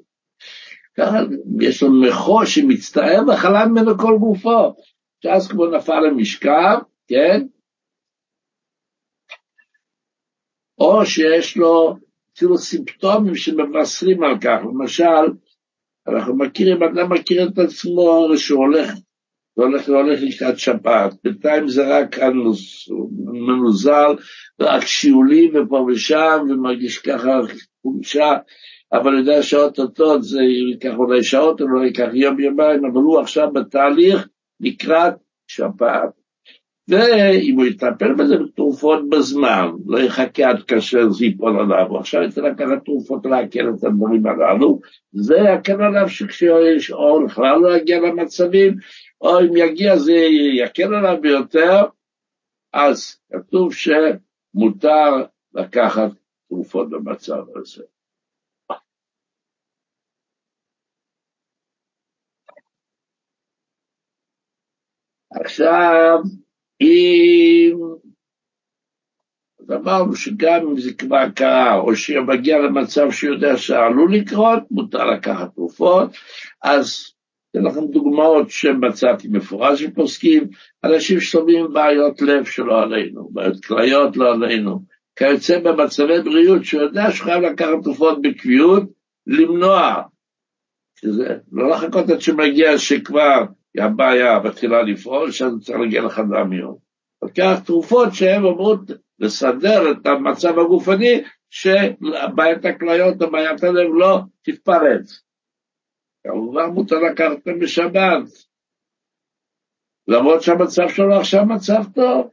ככה 0.98 1.18
יש 1.62 1.84
לו 1.84 1.90
מחו 2.02 2.46
שמצטער 2.46 3.22
וחלה 3.28 3.66
ממנו 3.66 3.98
כל 3.98 4.18
גופו, 4.20 4.76
שאז 5.24 5.48
כמו 5.48 5.66
נפל 5.66 6.00
למשכב, 6.00 6.78
כן? 7.08 7.42
או 10.80 11.06
שיש 11.06 11.58
לו 11.58 11.96
אפילו 12.36 12.58
סימפטומים 12.58 13.36
שמבשרים 13.36 14.24
על 14.24 14.38
כך. 14.42 14.60
למשל, 14.64 15.34
אנחנו 16.08 16.38
מכירים, 16.38 16.84
אדם 16.84 17.14
מכיר 17.14 17.48
את 17.48 17.58
עצמו 17.58 18.28
שהוא 18.38 18.60
הולך, 18.60 18.90
והולך 19.60 19.90
והולך 19.90 20.20
לקראת 20.22 20.60
שבת, 20.60 21.14
בינתיים 21.24 21.68
זה 21.68 21.98
רק 21.98 22.20
מנוזל, 23.48 24.16
רק 24.60 24.82
שיעולים 24.82 25.54
ופה 25.56 25.88
ושם, 25.88 26.40
ומרגיש 26.50 26.98
ככה 26.98 27.40
חולשה, 27.82 28.38
אבל 28.94 29.18
יודע 29.18 29.44
שאו-טו-טו 29.44 30.22
זה 30.22 30.42
ייקח 30.42 30.94
אולי 30.98 31.24
שעות, 31.24 31.62
אולי 31.62 31.88
ייקח 31.88 32.10
יום 32.14 32.40
יומיים, 32.40 32.86
אבל 32.86 33.02
הוא 33.02 33.20
עכשיו 33.20 33.52
בתהליך 33.54 34.28
לקראת 34.60 35.14
שבת. 35.48 36.20
ואם 36.90 37.56
הוא 37.58 37.66
יטפל 37.66 38.14
בזה 38.14 38.38
בתרופות 38.38 39.10
בזמן, 39.10 39.68
לא 39.88 40.00
יחכה 40.00 40.50
עד 40.50 40.64
כאשר 40.64 41.10
זה 41.10 41.26
ייפול 41.26 41.60
עליו, 41.60 41.88
הוא 41.90 42.00
עכשיו 42.00 42.22
יצא 42.22 42.42
לקחת 42.42 42.86
תרופות 42.86 43.26
להקל 43.26 43.70
את 43.70 43.84
הדברים 43.84 44.24
הללו, 44.28 44.80
זה 45.14 45.38
יקל 45.56 45.82
עליו 45.82 46.10
שכשיש 46.10 46.92
או 46.92 47.26
בכלל 47.26 47.60
לא 47.62 47.78
יגיע 47.78 48.00
למצבים, 48.00 48.76
או 49.22 49.40
אם 49.40 49.58
יגיע 49.58 49.98
זה 49.98 50.14
יקל 50.64 50.94
עליו 50.96 51.22
ביותר, 51.22 51.86
אז 52.74 53.20
כתוב 53.34 53.74
שמותר 53.74 55.26
לקחת 55.54 56.12
תרופות 56.48 56.90
במצב 56.90 57.44
הזה. 57.56 57.84
עכשיו, 65.32 66.18
אם... 66.82 67.78
אז 69.60 69.72
אמרנו 69.72 70.16
שגם 70.16 70.68
אם 70.70 70.80
זה 70.80 70.94
כבר 70.94 71.30
קרה, 71.36 71.76
או 71.76 71.96
שמגיע 71.96 72.58
למצב 72.60 73.12
שהוא 73.12 73.34
יודע 73.34 73.58
שעלול 73.58 74.16
לקרות, 74.16 74.64
מותר 74.72 75.06
לקחת 75.06 75.56
תרופות, 75.56 76.10
אז 76.64 77.14
אתן 77.52 77.64
לכם 77.64 77.86
דוגמאות 77.86 78.50
שמצאתי 78.50 79.28
מפורש 79.28 79.84
שפוסקים, 79.84 80.44
אנשים 80.84 81.20
שסובלים 81.20 81.74
בעיות 81.74 82.22
לב 82.22 82.46
שלא 82.46 82.82
עלינו, 82.82 83.30
בעיות 83.32 83.66
כליות 83.66 84.18
לא 84.18 84.34
עלינו, 84.34 84.80
כיוצא 85.16 85.60
במצבי 85.60 86.22
בריאות 86.22 86.66
שהוא 86.66 86.82
יודע 86.82 87.12
שהוא 87.12 87.26
חייב 87.26 87.44
לקחת 87.44 87.84
תרופות 87.84 88.22
בקביעות, 88.22 88.84
למנוע, 89.28 90.02
שזה 91.00 91.38
לא 91.52 91.70
לחכות 91.70 92.10
עד 92.10 92.22
שמגיע 92.22 92.78
שכבר 92.78 93.46
הבעיה 93.78 94.40
מתחילה 94.40 94.82
לפעול, 94.82 95.32
שאז 95.32 95.52
צריך 95.62 95.80
להגיע 95.80 96.02
לחדר 96.02 96.44
מיון. 96.44 96.76
לקח 97.24 97.60
תרופות 97.66 98.14
שהן 98.14 98.46
אמורות 98.46 98.80
לסדר 99.20 99.92
את 99.92 100.06
המצב 100.08 100.60
הגופני, 100.60 101.22
שבעיית 101.50 102.66
הכליות 102.66 103.22
או 103.22 103.32
בעיית 103.32 103.64
הלב 103.64 103.90
לא 103.94 104.20
תתפרץ. 104.44 105.29
כמובן 106.32 106.66
מותר 106.74 106.96
לקחת 106.96 107.32
אותם 107.32 107.60
בשבת, 107.60 108.24
למרות 110.08 110.42
שהמצב 110.42 110.90
שלו 110.90 111.16
עכשיו 111.20 111.46
מצב 111.46 111.84
טוב. 111.96 112.30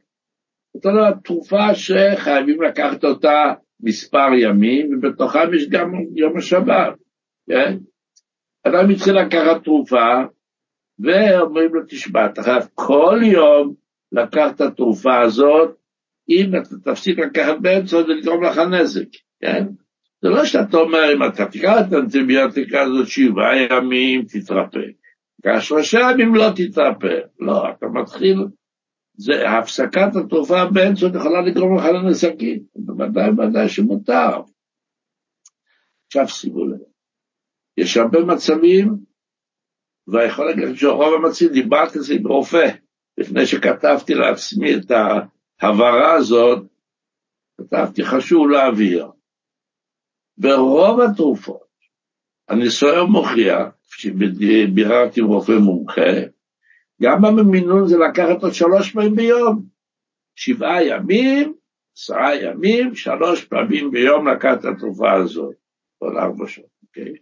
זאת 0.73 0.85
אומרת, 0.85 1.13
תרופה 1.23 1.75
שחייבים 1.75 2.61
לקחת 2.61 3.03
אותה 3.03 3.53
מספר 3.79 4.27
ימים, 4.41 4.89
ובתוכם 4.93 5.53
יש 5.53 5.69
גם 5.69 5.91
יום 6.15 6.37
השבת, 6.37 6.93
כן? 7.49 7.77
אדם 8.67 8.89
התחיל 8.89 9.13
לקחת 9.13 9.63
תרופה, 9.63 10.23
ואומרים 10.99 11.73
לו, 11.73 11.81
תשמע, 11.87 12.25
אתה 12.25 12.43
חייב 12.43 12.63
כל 12.73 13.19
יום 13.23 13.73
לקחת 14.11 14.55
את 14.55 14.61
התרופה 14.61 15.21
הזאת, 15.21 15.77
אם 16.29 16.51
אתה 16.55 16.91
תפסיק 16.91 17.19
לקחת 17.19 17.55
באמצע, 17.61 17.97
זה 17.97 18.13
לגרום 18.13 18.43
לך 18.43 18.57
נזק, 18.57 19.07
כן? 19.41 19.63
זה 20.21 20.29
לא 20.29 20.45
שאתה 20.45 20.77
אומר, 20.77 21.13
אם 21.13 21.23
אתה 21.23 21.45
תקרא 21.45 21.79
את 21.79 21.93
האנטיביוטיקה 21.93 22.81
הזאת 22.81 23.07
שבעה 23.07 23.57
ימים, 23.57 24.21
תתרפא. 24.23 24.79
תקרא 25.41 25.59
שלושה 25.59 25.99
ימים 26.11 26.35
לא 26.35 26.45
תתרפא. 26.55 27.19
לא, 27.39 27.69
אתה 27.69 27.87
מתחיל, 27.87 28.45
זה, 29.17 29.49
הפסקת 29.49 30.15
התרופה 30.15 30.65
באמצע 30.65 31.05
יכולה 31.15 31.41
לגרום 31.41 31.77
לך 31.77 31.85
לנזקים. 31.85 32.59
בוודאי 32.75 33.29
ובוודאי 33.29 33.69
שמותר. 33.69 34.41
עכשיו 36.07 36.27
שימו 36.27 36.65
לב, 36.65 36.77
יש 37.77 37.97
הרבה 37.97 38.19
מצבים, 38.19 38.97
ויכול 40.07 40.45
להגיד 40.45 40.75
שרוב 40.75 41.13
המצבים, 41.13 41.51
דיברתי 41.51 41.97
על 41.97 42.03
זה 42.03 42.13
עם 42.13 42.27
רופא, 42.27 42.69
לפני 43.17 43.45
שכתבתי 43.45 44.13
לעצמי 44.13 44.75
את 44.75 44.91
ההבהרה 45.61 46.13
הזאת, 46.13 46.63
כתבתי 47.61 48.05
חשוב 48.05 48.49
להעביר. 48.49 49.11
ברוב 50.37 50.99
התרופות, 50.99 51.67
הניסיון 52.49 53.09
מוכיח, 53.09 53.67
שביררתי 53.83 55.19
עם 55.19 55.25
רופא 55.25 55.51
מומחה, 55.51 56.11
גם 57.01 57.25
המינון 57.25 57.87
זה 57.87 57.97
לקחת 57.97 58.43
עוד 58.43 58.53
שלוש 58.53 58.91
פעמים 58.91 59.15
ביום. 59.15 59.77
שבעה 60.35 60.83
ימים, 60.83 61.53
עשרה 61.97 62.35
ימים, 62.35 62.95
שלוש 62.95 63.45
פעמים 63.45 63.91
ביום 63.91 64.27
לקחת 64.27 64.59
את 64.59 64.65
התרופה 64.65 65.13
הזאת, 65.13 65.55
עוד 65.97 66.13
ארבע 66.15 66.47
שעות, 66.47 66.69
אוקיי? 66.83 67.13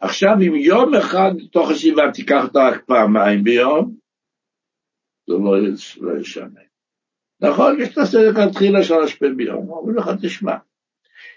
עכשיו, 0.00 0.34
אם 0.48 0.54
יום 0.54 0.94
אחד 0.94 1.30
תוך 1.52 1.70
השבעה 1.70 2.12
תיקח 2.12 2.44
אותה 2.44 2.68
רק 2.68 2.84
פעמיים 2.84 3.44
ביום, 3.44 3.94
זה 5.26 5.34
לא, 6.00 6.20
ישנה. 6.20 6.60
נכון, 7.40 7.80
יש 7.80 7.92
את 7.92 7.98
הסדר 7.98 8.34
כתחילה 8.34 8.82
שלוש 8.82 9.14
פעמים 9.14 9.36
ביום, 9.36 9.70
אומרים 9.70 9.96
לך, 9.96 10.10
תשמע, 10.22 10.56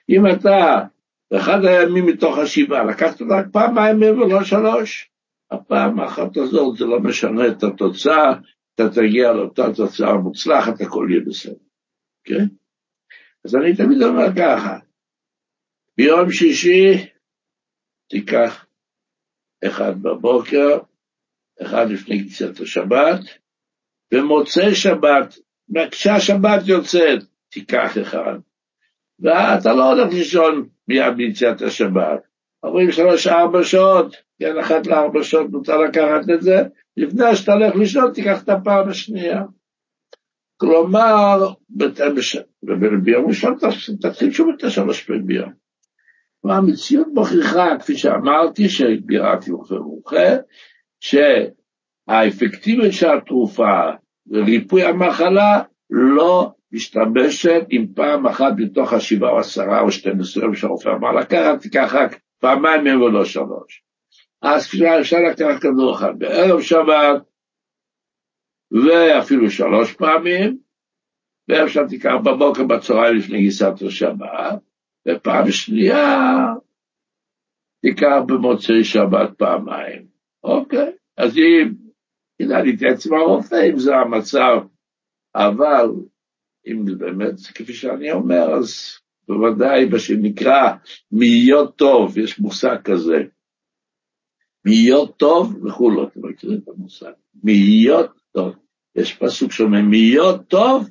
אם 0.10 0.22
אתה 0.36 0.86
באחד 1.32 1.66
הימים 1.66 2.06
מתוך 2.06 2.38
השבעה 2.38 2.84
לקחת 2.84 3.22
רק 3.22 3.46
פעמיים 3.52 4.02
ולא 4.02 4.44
שלוש, 4.44 5.10
הפעם 5.52 6.00
האחת 6.00 6.38
הזאת 6.38 6.78
זה 6.78 6.86
לא 6.86 7.00
משנה 7.00 7.48
את 7.48 7.64
התוצאה, 7.64 8.34
אתה 8.76 8.84
תגיע 8.90 9.32
לאותה 9.34 9.64
תוצאה 9.76 10.14
מוצלחת, 10.14 10.82
הכל 10.82 11.08
יהיה 11.10 11.22
בסדר, 11.26 11.56
כן? 12.24 12.46
אז 13.46 13.56
אני 13.56 13.76
תמיד 13.76 14.02
אומר 14.04 14.28
ככה, 14.38 14.80
ביום 15.98 16.32
שישי 16.32 17.10
תיקח 18.10 18.66
אחד 19.68 20.02
בבוקר, 20.02 20.78
אחד 21.62 21.86
לפני 21.90 22.30
קציעת 22.30 22.60
השבת, 22.60 23.20
במוצאי 24.14 24.76
שבת, 24.76 25.36
כשהשבת 25.92 26.68
יוצאת, 26.68 27.24
תיקח 27.50 27.98
אחד, 28.02 28.40
ואתה 29.20 29.74
לא 29.74 29.92
הולך 29.94 30.14
לישון 30.14 30.68
מיד 30.88 31.18
ביציאת 31.18 31.62
השבת. 31.62 32.20
אומרים 32.64 32.92
שלוש-ארבע 32.92 33.64
שעות, 33.64 34.16
כן, 34.40 34.58
אחת 34.58 34.88
לארבע 34.88 35.24
שעות 35.24 35.52
מותר 35.52 35.78
לקחת 35.78 36.30
את 36.34 36.42
זה, 36.42 36.64
לפני 36.98 37.36
שאתה 37.36 37.54
הולך 37.54 37.76
לישון 37.76 38.14
תיקח 38.14 38.44
את 38.44 38.50
הפעם 38.50 38.90
השנייה. 38.90 39.44
כלומר, 40.58 41.54
ביום 43.04 43.28
ראשון 43.28 43.56
תתחיל 44.02 44.32
שוב 44.32 44.50
את 44.58 44.64
השלוש 44.64 45.04
פעמים 45.04 45.26
ביום. 45.26 45.52
המציאות 46.44 47.08
מוכיחה, 47.14 47.68
כפי 47.80 47.98
שאמרתי, 47.98 48.70
שביררתי 48.70 49.52
רופא 49.52 49.74
מומחה, 49.74 50.36
שהאפקטיביות 51.00 52.94
של 52.94 53.10
התרופה 53.18 53.80
וריפוי 54.28 54.84
המחלה 54.84 55.62
לא 55.90 56.52
משתמשת 56.72 57.66
עם 57.70 57.88
פעם 57.96 58.28
אחת 58.28 58.54
מתוך 58.58 58.94
השבעה 58.94 59.32
או 59.32 59.40
עשרה 59.40 59.82
או 59.82 59.92
שתים 59.92 60.20
עשרה 60.20 60.56
שהרופא 60.56 60.90
אמר 60.90 61.12
לקחת, 61.12 61.62
תיקח 61.62 61.94
רק 61.94 62.20
פעמיים 62.40 62.84
מהם 62.84 63.02
ולא 63.02 63.26
שלוש. 63.26 63.84
אז 64.42 64.68
אפשר 65.02 65.18
לקחת 65.32 65.62
כדור 65.62 65.96
אחד 65.96 66.20
בערב 66.20 66.62
שבת, 66.62 67.22
ואפילו 68.72 69.50
שלוש 69.52 69.94
פעמים, 69.94 70.58
ואפשר 71.50 71.88
תיקח 71.88 72.14
בבוקר 72.24 72.64
בצהריים 72.64 73.18
לפני 73.18 73.42
גיסת 73.42 73.74
השבת, 73.88 74.60
ופעם 75.08 75.52
שנייה 75.52 76.46
תיקח 77.82 78.18
במוצאי 78.28 78.84
שבת 78.84 79.38
פעמיים. 79.38 80.08
אוקיי, 80.44 80.92
אז 81.18 81.38
אם, 81.38 81.74
כדאי 82.42 82.64
להתייעץ 82.64 83.08
עם 83.08 83.14
הרופא 83.14 83.70
אם 83.70 83.80
זה 83.80 83.96
המצב, 83.96 84.58
אבל 85.36 85.90
אם 86.68 86.86
באמת, 86.98 87.34
כפי 87.56 87.74
שאני 87.74 88.12
אומר, 88.12 88.54
אז 88.60 88.98
בוודאי 89.28 89.86
מה 89.86 90.00
שנקרא 90.00 90.74
מאיות 91.12 91.76
טוב, 91.76 92.18
יש 92.18 92.40
מושג 92.40 92.76
כזה. 92.84 93.18
מאיות 94.66 95.18
טוב 95.18 95.66
וכולו, 95.66 96.08
אתם 96.08 96.30
מכירים 96.30 96.60
את 96.64 96.68
המושג. 96.68 97.12
מאיות 97.44 98.12
טוב. 98.32 98.56
יש 98.96 99.14
פסוק 99.14 99.52
שאומר, 99.52 99.82
מאיות 99.82 100.48
טוב, 100.48 100.90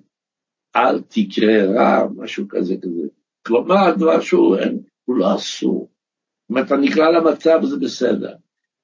אל 0.77 1.01
תקרה 1.01 1.65
רע, 1.65 2.09
משהו 2.17 2.49
כזה 2.49 2.75
כזה. 2.83 3.09
כלומר, 3.47 3.89
הדבר 3.89 4.21
שהוא 4.21 4.57
אין, 4.57 4.83
הוא 5.05 5.17
לא 5.17 5.35
אסור. 5.37 5.91
אם 6.51 6.59
אתה 6.59 6.77
נקרא 6.77 7.11
למצב 7.11 7.59
זה 7.63 7.77
בסדר. 7.77 8.35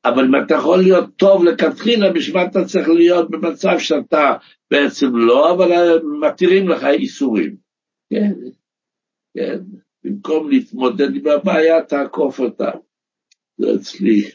אבל 0.05 0.25
אם 0.25 0.45
אתה 0.45 0.55
יכול 0.55 0.79
להיות 0.79 1.17
טוב 1.17 1.45
לכתחילה, 1.45 2.13
בשביל 2.13 2.37
מה 2.37 2.45
אתה 2.45 2.65
צריך 2.65 2.89
להיות 2.89 3.31
במצב 3.31 3.79
שאתה 3.79 4.37
בעצם 4.71 5.17
לא, 5.17 5.55
אבל 5.55 5.99
מתירים 6.21 6.69
לך 6.69 6.85
איסורים. 6.85 7.57
כן, 8.11 8.33
כן. 9.37 9.59
במקום 10.05 10.51
להתמודד 10.51 11.17
עם 11.17 11.29
הבעיה, 11.29 11.83
תעקוף 11.83 12.41
אותה. 12.41 12.71
זה 13.59 13.67
אצלי. 13.75 14.31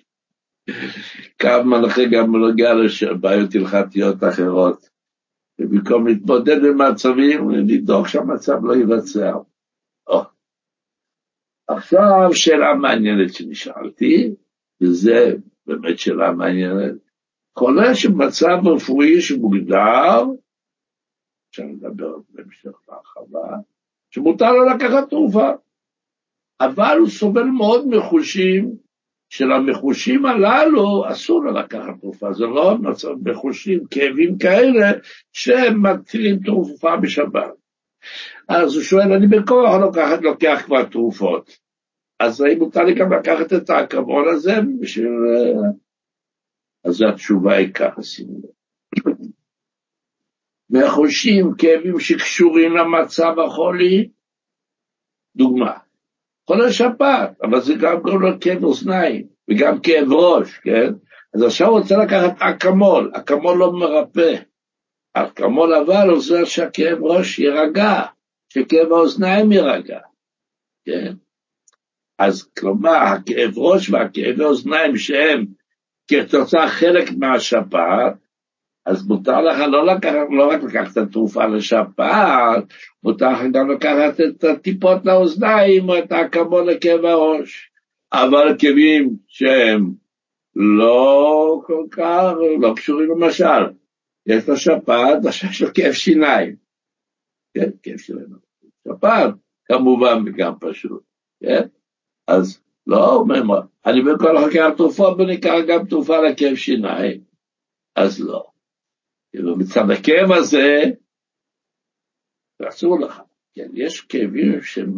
כמה 1.39 1.87
אחרי 1.87 2.09
גם 2.09 2.31
בנוגע 2.31 2.73
לבעיות 3.11 3.55
הלכתיות 3.55 4.23
אחרות. 4.23 4.89
ובמקום 5.59 6.07
להתמודד 6.07 6.57
במצבים, 6.63 7.49
לדאוג 7.49 8.07
שהמצב 8.07 8.65
לא 8.65 8.73
ייווצר. 8.73 9.33
עכשיו, 11.67 12.29
שאלה 12.33 12.73
מעניינת 12.73 13.33
שנשאלתי, 13.33 14.33
וזה 14.81 15.33
באמת 15.67 15.99
שאלה 15.99 16.31
מעניינת. 16.31 16.93
חולה 17.57 17.95
שבמצב 17.95 18.57
רפואי 18.75 19.21
שמוגדר, 19.21 20.23
אפשר 21.49 21.63
לדבר 21.63 22.15
בהמשך 22.29 22.71
בהרחבה, 22.87 23.57
שמותר 24.11 24.51
לו 24.51 24.65
לקחת 24.65 25.09
תרופה, 25.09 25.49
אבל 26.61 26.97
הוא 26.99 27.09
סובל 27.09 27.43
מאוד 27.43 27.87
מחושים, 27.87 28.75
של 29.29 29.51
המחושים 29.51 30.25
הללו 30.25 31.11
אסור 31.11 31.43
לו 31.43 31.51
לקחת 31.51 31.99
תרופה, 32.01 32.33
זה 32.33 32.45
לא 32.45 32.77
מצב 32.77 33.09
מחושים, 33.23 33.79
כאבים 33.91 34.37
כאלה, 34.37 34.91
שהם 35.33 35.85
מתחילים 35.85 36.39
תרופה 36.39 36.97
בשבת. 36.97 37.51
אז 38.49 38.75
הוא 38.75 38.83
שואל, 38.83 39.13
אני 39.13 39.27
בכוח 39.27 39.75
לוקח, 39.81 40.09
לוקח 40.21 40.61
כבר 40.65 40.83
תרופות, 40.83 41.57
אז 42.19 42.41
האם 42.41 42.59
מותר 42.59 42.83
לי 42.83 42.95
גם 42.95 43.13
לקחת 43.13 43.53
את 43.53 43.69
האקמול 43.69 44.29
הזה 44.29 44.51
בשביל... 44.79 45.11
אז 46.83 47.01
התשובה 47.01 47.55
היא 47.55 47.73
ככה, 47.73 48.03
שימו 48.03 48.37
לב. 48.37 49.17
מחושים 50.69 51.45
כאבים 51.57 51.99
שקשורים 51.99 52.71
למצב 52.77 53.39
החולי, 53.45 54.09
דוגמה, 55.35 55.77
חולה 56.47 56.71
שפעת, 56.71 57.41
אבל 57.41 57.61
זה 57.61 57.73
גם 57.81 58.01
גורם 58.01 58.21
לו 58.21 58.39
כאב 58.41 58.63
אוזניים 58.63 59.27
וגם 59.49 59.81
כאב 59.83 60.11
ראש, 60.11 60.57
כן? 60.57 60.93
אז 61.35 61.43
עכשיו 61.43 61.67
הוא 61.67 61.79
רוצה 61.79 61.95
לקחת 61.97 62.41
אקמול, 62.41 63.11
אקמול 63.15 63.57
לא 63.57 63.71
מרפא, 63.71 64.43
אקמול 65.13 65.73
אבל 65.73 66.09
עוזר 66.09 66.45
שהכאב 66.45 66.97
ראש 67.03 67.39
יירגע, 67.39 68.01
שכאב 68.53 68.91
האוזניים 68.91 69.51
יירגע, 69.51 69.99
כן? 70.85 71.13
אז 72.19 72.49
כלומר, 72.59 72.95
הכאב 72.95 73.57
ראש 73.57 73.89
והכאבי 73.89 74.43
אוזניים 74.43 74.97
שהם 74.97 75.45
כתוצאה 76.07 76.67
חלק 76.69 77.11
מהשפעת, 77.17 78.13
אז 78.85 79.07
מותר 79.07 79.41
לך 79.41 79.59
לא, 79.71 79.85
לקחת, 79.85 80.27
לא 80.29 80.49
רק 80.49 80.63
לקחת 80.63 80.91
את 80.91 80.97
התרופה 80.97 81.45
לשפעת, 81.45 82.63
מותר 83.03 83.31
לך 83.31 83.39
גם 83.53 83.71
לקחת 83.71 84.21
את 84.21 84.43
הטיפות 84.43 85.05
לאוזניים 85.05 85.89
או 85.89 85.97
את 85.97 86.11
האקמול 86.11 86.71
לכאב 86.71 87.05
הראש. 87.05 87.71
אבל 88.13 88.55
כאבים 88.59 89.15
שהם 89.27 89.91
לא 90.55 91.61
כל 91.65 91.83
כך, 91.91 92.33
לא 92.59 92.73
קשורים 92.75 93.09
למשל, 93.09 93.73
יש 94.25 94.49
לו 94.49 94.57
שפעת, 94.57 95.25
עכשיו 95.25 95.49
יש 95.49 95.61
לו 95.61 95.67
כאב 95.73 95.91
שיניים. 95.91 96.55
כן, 97.53 97.69
כאב 97.83 97.97
שיניים. 97.97 98.27
שפעת, 98.87 99.33
כמובן, 99.65 100.23
גם 100.37 100.53
פשוט, 100.59 101.03
כן? 101.43 101.67
אז 102.27 102.61
לא 102.87 103.15
אומר, 103.15 103.61
אני 103.85 104.01
בכל 104.01 104.35
חקירת 104.45 104.77
תרופות 104.77 105.19
וניקח 105.19 105.53
גם 105.67 105.85
תרופה 105.85 106.17
לכאב 106.21 106.55
שיניים, 106.55 107.21
אז 107.95 108.21
לא. 108.21 108.43
כאילו 109.31 109.57
מצד 109.57 109.91
הכאב 109.91 110.31
הזה, 110.31 110.83
אסור 112.69 112.99
לך. 112.99 113.21
כן, 113.53 113.67
יש 113.73 114.01
כאבים 114.01 114.61
שהם 114.61 114.91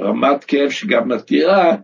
רמת 0.00 0.44
כאב 0.44 0.70
שגם 0.70 1.08
מתירה 1.08 1.76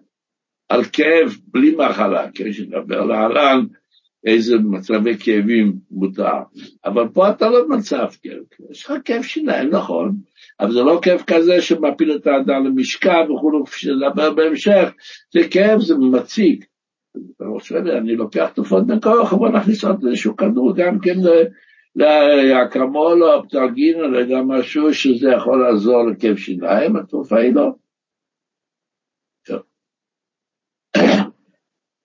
על 0.68 0.84
כאב 0.84 1.32
בלי 1.46 1.76
מחלה, 1.76 2.32
כאב 2.32 2.52
שנדבר 2.52 3.04
להלן, 3.04 3.66
איזה 4.24 4.56
מצבי 4.58 5.18
כאבים 5.18 5.72
מותר. 5.90 6.38
אבל 6.84 7.08
פה 7.14 7.30
אתה 7.30 7.48
לא 7.48 7.64
במצב 7.64 8.06
כאב, 8.22 8.68
יש 8.70 8.84
לך 8.84 8.92
כאב 9.04 9.22
שיניים, 9.22 9.70
נכון, 9.70 10.16
אבל 10.60 10.72
זה 10.72 10.80
לא 10.80 10.98
כאב 11.02 11.22
כזה 11.26 11.62
שמפיל 11.62 12.16
את 12.16 12.26
האדם 12.26 12.64
למשכב 12.64 13.30
וכו', 13.30 13.64
כפי 13.66 13.80
שנדבר 13.80 14.34
בהמשך, 14.34 14.92
זה 15.34 15.40
כאב, 15.50 15.80
זה 15.80 15.94
מציג. 15.94 16.64
אני 17.98 18.16
לוקח 18.16 18.50
תרופות 18.54 18.86
בין 18.86 19.00
כוח, 19.00 19.32
אבל 19.32 19.48
נכניס 19.48 19.84
עוד 19.84 20.04
איזשהו 20.06 20.36
כדור 20.36 20.76
גם 20.76 20.98
כן 20.98 21.16
לאקמול 21.96 23.24
או 23.24 23.40
אפטרגין 23.40 24.00
או 24.00 24.06
לא 24.06 24.44
משהו 24.44 24.94
שזה 24.94 25.28
יכול 25.36 25.62
לעזור 25.62 26.02
לכאב 26.06 26.36
שיניים, 26.36 26.96
התרופה 26.96 27.38
היא 27.38 27.54
לא. 27.54 27.70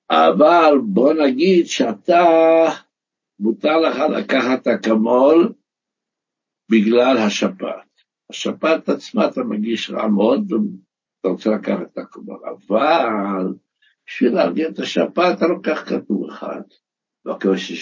אבל 0.10 0.78
בוא 0.84 1.14
נגיד 1.14 1.68
שאתה, 1.68 2.26
מותר 3.40 3.80
לך 3.80 3.98
לקחת 4.18 4.68
אקמול 4.68 5.54
בגלל 6.72 7.18
השפעת. 7.18 7.93
השפעת 8.30 8.90
עצמה 8.90 9.28
אתה 9.28 9.44
מגיש 9.44 9.90
רע 9.90 10.08
מאוד 10.08 10.52
ואתה 10.52 11.28
רוצה 11.28 11.50
לקחת 11.50 11.82
את 11.94 11.98
אקמול, 11.98 12.40
אבל 12.46 13.54
בשביל 14.08 14.34
להרגיע 14.34 14.70
את 14.70 14.80
השפעת 14.80 15.38
אתה 15.38 15.48
לוקח 15.48 15.84
כדור 15.90 16.30
אחד. 16.30 16.62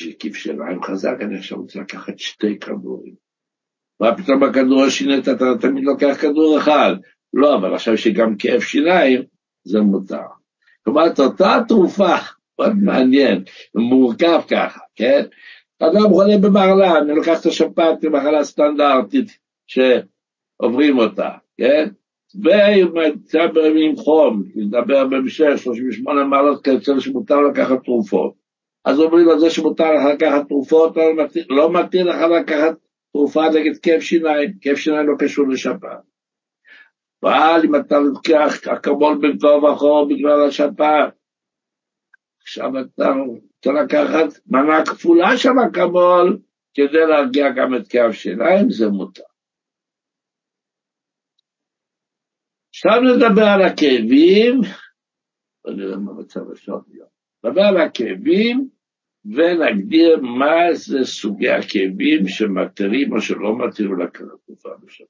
לי 0.06 0.14
כיף 0.20 0.36
שלהם 0.36 0.84
חזק, 0.84 1.16
אני 1.22 1.38
עכשיו 1.38 1.58
רוצה 1.58 1.80
לקחת 1.80 2.20
שתי 2.20 2.60
כדורים. 2.60 3.16
מה 4.00 4.18
פתאום 4.18 4.40
בכדור 4.40 4.84
השני 4.84 5.20
אתה 5.20 5.58
תמיד 5.62 5.84
לוקח 5.84 6.18
כדור 6.22 6.58
אחד? 6.58 6.96
לא, 7.34 7.56
אבל 7.56 7.74
עכשיו 7.74 7.98
שגם 7.98 8.36
כאב 8.38 8.60
שיניים, 8.60 9.24
זה 9.64 9.82
מותר. 9.82 10.28
כלומר, 10.84 11.08
את 11.08 11.20
אותה 11.20 11.60
תרופה, 11.68 12.16
מאוד 12.60 12.76
מעניין, 12.76 13.44
מורכב 13.76 14.42
ככה, 14.50 14.80
כן? 14.96 15.22
אדם 15.80 16.10
חולה 16.10 16.38
במחלה, 16.38 16.98
אני 16.98 17.16
לוקח 17.16 17.42
את 17.42 17.46
השפעת 17.46 18.02
כמחלה 18.02 18.44
סטנדרטית 18.44 19.38
שעוברים 20.62 20.98
אותה, 20.98 21.30
כן? 21.58 21.90
ונמצא 22.44 23.48
עם 23.76 23.96
חום, 23.96 24.44
נדבר 24.56 25.08
בהמשך, 25.08 25.50
38 25.56 26.24
מעלות 26.24 26.64
כיוצא 26.64 27.00
שמותר 27.00 27.42
לקחת 27.42 27.84
תרופות. 27.84 28.34
אז 28.86 29.00
אומרים 29.00 29.30
על 29.30 29.40
זה 29.40 29.50
שמותר 29.50 29.94
לך 29.94 30.14
לקחת 30.14 30.48
תרופות, 30.48 30.98
לא 31.50 31.72
מתיר 31.74 32.06
לך 32.06 32.22
לקחת 32.22 32.76
תרופה 33.12 33.50
נגד 33.50 33.78
כאב 33.78 34.00
שיניים, 34.00 34.52
כאב 34.62 34.76
שיניים 34.76 35.08
לא 35.08 35.16
קשור 35.20 35.48
לשפעת. 35.48 36.00
אבל 37.24 37.62
אם 37.66 37.76
אתה 37.76 38.00
לוקח 38.00 38.68
אקמול 38.68 39.18
בין 39.22 39.40
כה 39.40 39.48
וכה 39.48 40.06
בגלל 40.10 40.48
השפעת, 40.48 41.14
עכשיו 42.42 42.72
אתה 42.80 43.10
רוצה 43.10 43.72
לקחת 43.84 44.40
מנה 44.48 44.86
כפולה 44.86 45.38
של 45.38 45.50
אקמול 45.68 46.38
כדי 46.74 47.06
להרגיע 47.10 47.50
גם 47.50 47.76
את 47.76 47.88
כאב 47.88 48.12
שיניים, 48.12 48.70
זה 48.70 48.90
מותר. 48.90 49.31
עכשיו 52.84 53.02
נדבר 53.02 53.48
על 53.56 53.62
הכאבים, 53.62 54.62
בוא 55.64 55.74
נראה 55.74 55.98
מה 55.98 56.14
מצב 56.14 56.52
השעות 56.52 56.88
היום. 56.88 57.08
נדבר 57.44 57.62
על 57.62 57.78
הכאבים 57.78 58.70
ונגדיר 59.26 60.22
מה 60.22 60.74
זה 60.74 61.00
סוגי 61.04 61.50
הכאבים 61.50 62.28
שמתירים 62.28 63.14
או 63.14 63.22
שלא 63.22 63.58
מתירים 63.58 64.00
לקראת 64.00 64.40
תקופה 64.44 64.70
בשבת. 64.84 65.08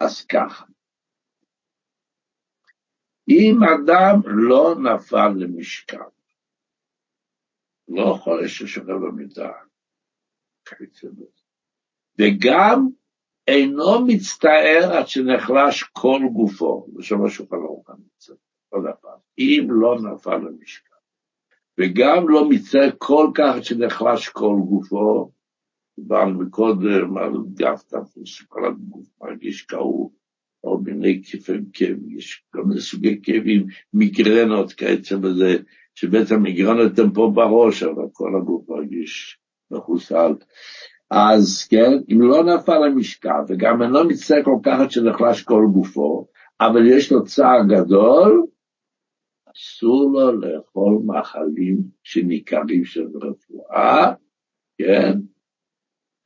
אז 0.00 0.26
ככה, 0.26 0.66
אם 3.28 3.56
אדם 3.62 4.20
לא 4.24 4.74
נפל 4.82 5.28
למשכב, 5.36 6.10
לא 7.88 8.16
חולה 8.20 8.48
ששוכב 8.48 8.92
במיטה, 8.92 9.52
וגם 12.18 12.88
אינו 13.46 14.06
מצטער 14.06 14.92
עד 14.92 15.08
שנחלש 15.08 15.82
כל 15.82 16.20
גופו, 16.32 16.86
ושם 16.96 17.24
השולחן 17.24 17.56
ערוך 17.56 17.90
המצב, 17.90 18.32
עוד 18.68 18.84
פעם, 19.00 19.18
אם 19.38 19.66
לא 19.70 19.98
נפל 20.02 20.36
למשכב, 20.36 20.96
וגם 21.78 22.28
לא 22.28 22.48
מצטער 22.48 22.90
כל 22.98 23.30
כך 23.34 23.54
עד 23.56 23.64
שנחלש 23.64 24.28
כל 24.28 24.56
גופו, 24.68 25.30
דיברנו 25.98 26.38
מקודם 26.38 27.16
על 27.16 27.32
גב 27.54 27.78
תפוס, 27.88 28.28
שכל 28.28 28.66
הגוף 28.66 29.06
מרגיש 29.22 29.62
כאוב, 29.62 30.12
או 30.64 30.78
מיני 30.78 31.22
כאב, 31.72 31.96
יש 32.08 32.44
כל 32.52 32.62
מיני 32.64 32.80
סוגי 32.80 33.20
כאבים, 33.22 33.66
מיגרנות 33.94 34.72
כעצם 34.72 35.20
בזה, 35.20 35.56
שבעצם 35.94 36.42
מיגרנות 36.42 36.98
הם 36.98 37.12
פה 37.12 37.30
בראש, 37.34 37.82
אבל 37.82 38.04
כל 38.12 38.36
הגוף 38.36 38.68
מרגיש 38.68 39.38
מחוסל. 39.70 40.32
אז 41.10 41.66
כן, 41.70 41.92
אם 42.12 42.20
לא 42.20 42.44
נפל 42.44 42.84
המשקל, 42.84 43.40
וגם 43.48 43.82
אני 43.82 43.92
לא 43.92 44.08
מצטער 44.08 44.42
כל 44.42 44.58
כך 44.62 44.80
עד 44.80 44.90
שנחלש 44.90 45.42
כל 45.42 45.64
גופו, 45.72 46.26
אבל 46.60 46.86
יש 46.86 47.12
לו 47.12 47.24
צער 47.24 47.62
גדול, 47.68 48.46
אסור 49.56 50.10
לו 50.12 50.40
לאכול 50.40 50.98
מאכלים 51.06 51.78
שניכרים 52.02 52.84
של 52.84 53.06
רפואה, 53.22 54.12
כן? 54.78 55.12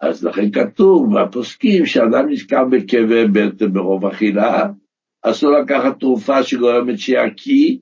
אז 0.01 0.25
לכן 0.25 0.51
כתוב 0.51 1.07
בפוסקים 1.19 1.87
שאדם 1.87 2.29
נזכר 2.29 2.65
בכאבי 2.65 3.29
בטן 3.33 3.73
ברוב 3.73 4.07
אכילה, 4.07 4.67
אסור 5.23 5.51
לקחת 5.51 6.01
תרופה 6.01 6.43
שגורמת 6.43 6.99
שיקיא, 6.99 7.79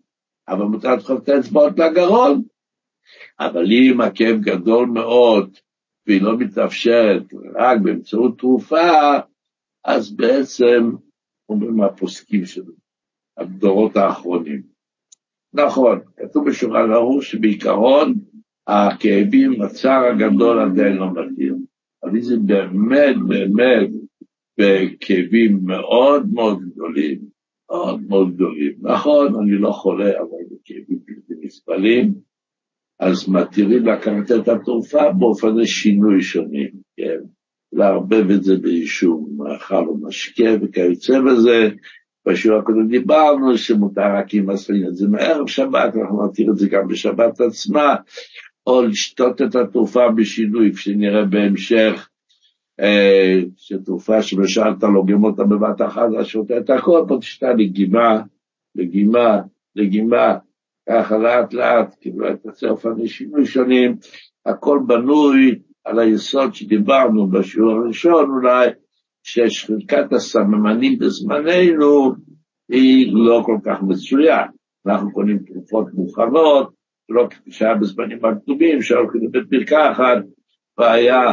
אבל 0.49 0.65
מותר 0.65 0.95
לדחוף 0.95 1.23
את 1.23 1.29
האצבעות 1.29 1.79
לגרון. 1.79 2.43
אבל 3.41 3.65
אם 3.73 4.01
הכאב 4.01 4.37
גדול 4.41 4.87
מאוד 4.87 5.57
והיא 6.09 6.23
לא 6.23 6.39
מתאפשרת 6.39 7.35
רק 7.55 7.81
באמצעות 7.81 8.39
תרופה, 8.39 9.19
אז 9.85 10.17
בעצם 10.17 10.91
אומרים 11.49 11.83
הפוסקים 11.83 12.45
שלו, 12.45 12.73
הדורות 13.37 13.97
האחרונים. 13.97 14.63
נכון, 15.53 16.01
כתוב 16.17 16.49
בשולחן 16.49 16.91
ערוך 16.93 17.23
שבעיקרון 17.23 18.15
הכאבים, 18.67 19.63
הצער 19.63 20.05
הגדול 20.05 20.59
עדיין 20.59 20.97
לא 20.97 21.07
מתאים. 21.11 21.65
אבל 22.05 22.21
זה 22.21 22.37
באמת 22.47 23.17
באמת 23.29 23.89
בכאבים 24.59 25.61
מאוד 25.63 26.33
מאוד 26.33 26.59
גדולים, 26.63 27.19
מאוד 27.71 28.03
מאוד 28.09 28.35
גדולים. 28.35 28.73
נכון, 28.81 29.35
אני 29.43 29.59
לא 29.59 29.71
חולה, 29.71 30.11
אבל 30.21 30.39
בכאבים 30.51 30.99
בלתי 31.07 31.47
נסבלים, 31.47 32.15
אז 33.01 33.29
מתירים 33.29 33.87
לקחת 33.87 34.33
את 34.41 34.49
התרופה 34.49 35.13
באופן 35.13 35.65
שינוי 35.65 36.23
שונים, 36.23 36.71
כן? 36.97 37.19
לערבב 37.73 38.31
את 38.31 38.45
זה 38.45 38.57
באישור 38.57 39.29
מאכל 39.37 39.87
או 39.87 39.97
משקה 39.97 40.51
וכיוצא 40.63 41.21
בזה. 41.21 41.69
בשיעור 42.27 42.59
הקודם 42.59 42.89
דיברנו 42.89 43.59
שמותר 43.59 44.17
רק 44.17 44.35
עם 44.35 44.51
הסלין 44.51 44.87
את 44.87 44.97
זה 44.97 45.09
מערב 45.09 45.47
שבת, 45.47 45.95
אנחנו 45.97 46.27
נתיר 46.27 46.51
את 46.51 46.57
זה 46.57 46.69
גם 46.69 46.89
בשבת 46.89 47.41
עצמה, 47.41 47.97
או 48.67 48.83
לשתות 48.83 49.43
את 49.43 49.57
התרופה 49.57 50.11
בשינוי, 50.17 50.73
כפי 50.73 50.83
שנראה 50.83 51.25
בהמשך, 51.25 52.09
אה, 52.81 53.41
שתרופה 53.57 54.23
שלמשל 54.23 54.71
אתה 54.79 54.87
לוגם 54.87 55.25
אותה 55.25 55.45
בבת 55.45 55.83
אחת, 55.87 56.09
אז 56.19 56.27
שותה 56.27 56.59
את 56.59 56.71
הכל, 56.71 57.05
פה 57.09 57.17
תשתה 57.21 57.53
לגימה, 57.53 58.23
לגימה, 58.75 59.41
לגימה, 59.77 60.37
ככה 60.89 61.19
לאט 61.19 61.53
לאט, 61.53 61.95
אתה 62.09 62.49
עושה 62.49 62.69
אופני 62.69 63.09
שינוי 63.09 63.47
שונים, 63.47 63.97
הכל 64.47 64.79
בנוי 64.87 65.59
על 65.85 65.99
היסוד 65.99 66.55
שדיברנו 66.55 67.31
בשיעור 67.31 67.71
הראשון 67.71 68.31
אולי, 68.31 68.69
ששחיקת 69.23 70.13
הסממנים 70.13 70.99
בזמננו 70.99 72.13
היא 72.69 73.13
לא 73.13 73.43
כל 73.47 73.59
כך 73.65 73.83
מצויה. 73.83 74.39
אנחנו 74.87 75.13
קונים 75.13 75.39
תרופות 75.39 75.87
מוכנות, 75.95 76.71
לא 77.09 77.27
כפי 77.31 77.51
שהיה 77.53 77.75
בזמנים 77.75 78.25
הכתובים, 78.25 78.83
שהולכים 78.83 79.21
לבית 79.25 79.53
מרקחת, 79.53 80.19
והיה 80.79 81.33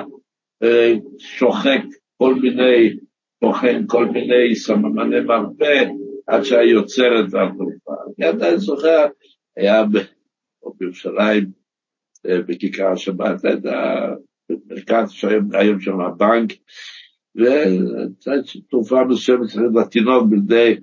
אה, 0.64 0.94
שוחק 1.18 1.82
כל 2.18 2.36
מיני, 2.36 2.98
טוחן 3.42 3.84
כל 3.88 4.06
מיני 4.06 4.56
סממני 4.56 5.20
מרפא, 5.20 5.84
עד 6.28 6.44
שהיה 6.44 6.72
יוצר 6.72 7.20
את 7.20 7.26
התרופה. 7.26 7.94
אני 8.18 8.28
עדיין 8.28 8.58
זוכר, 8.58 9.06
היה 9.58 9.84
בירושלים, 10.78 11.52
אה, 12.26 12.42
בכיכר 12.42 12.92
השבת, 12.92 13.42
במרכז 14.50 15.12
שהיום 15.12 15.80
שם 15.80 16.00
הבנק, 16.02 16.54
ותרופה 17.36 19.04
מסוימת 19.04 19.56
לתינוק 19.76 20.28
בידי 20.30 20.76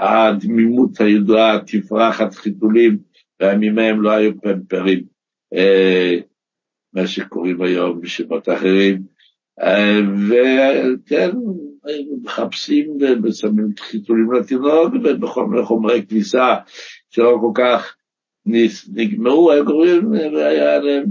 הדמימות 0.00 1.00
הידועה, 1.00 1.58
תפרחת 1.66 2.34
חיתולים, 2.34 2.98
בימים 3.40 3.78
ההם 3.78 4.02
לא 4.02 4.10
היו 4.10 4.40
פמפרים, 4.40 5.04
אה, 5.54 6.14
מה 6.92 7.06
שקוראים 7.06 7.62
היום 7.62 8.00
בשמות 8.00 8.48
אחרים, 8.48 9.02
אה, 9.60 10.00
וכן, 10.28 11.30
מחפשים 12.22 12.98
ושמים 13.22 13.72
חיתולים 13.78 14.32
לתינוק, 14.32 14.94
ובכל 15.04 15.46
מיני 15.46 15.64
חומרי 15.64 16.06
כניסה 16.06 16.54
שלא 17.10 17.38
כל 17.40 17.52
כך 17.54 17.96
נגמרו, 18.92 19.52
היו 19.52 19.64
קוראים, 19.66 20.12
והיה 20.12 20.78
להם, 20.78 21.04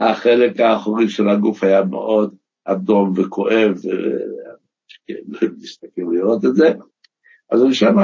החלק 0.00 0.60
האחורי 0.60 1.08
של 1.08 1.28
הגוף 1.28 1.64
היה 1.64 1.84
מאוד 1.84 2.34
אדום 2.64 3.12
וכואב, 3.16 3.74
להסתכל 5.08 6.02
לראות 6.12 6.44
את 6.44 6.54
זה, 6.54 6.72
אז 7.50 7.60
שם 7.72 7.96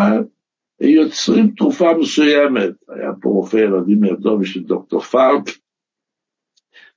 יוצרים 0.80 1.50
תרופה 1.56 1.92
מסוימת. 2.00 2.70
היה 2.88 3.10
פה 3.20 3.28
רופא 3.28 3.56
ילדים 3.56 4.04
ידוע 4.04 4.36
בשביל 4.36 4.64
דוקטור 4.64 5.00
פארק, 5.00 5.42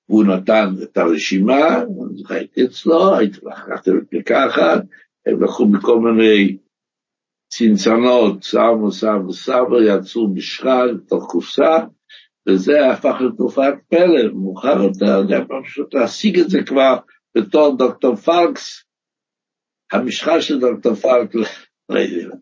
והוא 0.09 0.23
נתן 0.23 0.69
את 0.83 0.97
הרשימה, 0.97 1.83
הייתי 2.29 2.65
אצלו, 2.65 3.15
הייתי 3.15 3.39
לקחתי 3.43 3.91
ככה, 4.25 4.73
הם 5.25 5.43
לקחו 5.43 5.65
מכל 5.65 5.99
מיני 5.99 6.57
צנצנות, 7.57 8.43
סבא, 8.43 8.91
סבא, 8.91 9.31
סבא, 9.31 9.77
יצאו 9.87 10.27
משחל, 10.33 10.97
תוך 11.07 11.25
קופסה, 11.31 11.77
וזה 12.49 12.91
הפך 12.91 13.15
לתרופת 13.21 13.73
פלא, 13.89 14.33
מאוחר 14.33 14.83
יותר, 14.83 15.27
זה 15.27 15.35
היה 15.35 15.45
פשוט 15.63 15.93
להשיג 15.93 16.39
את 16.39 16.49
זה 16.49 16.63
כבר 16.63 16.97
בתור 17.37 17.77
דוקטור 17.77 18.15
פארקס, 18.15 18.83
המשחה 19.91 20.41
של 20.41 20.59
דוקטור 20.59 20.95
פארק, 20.95 21.35
לא 21.89 21.99
יודע. 21.99 22.35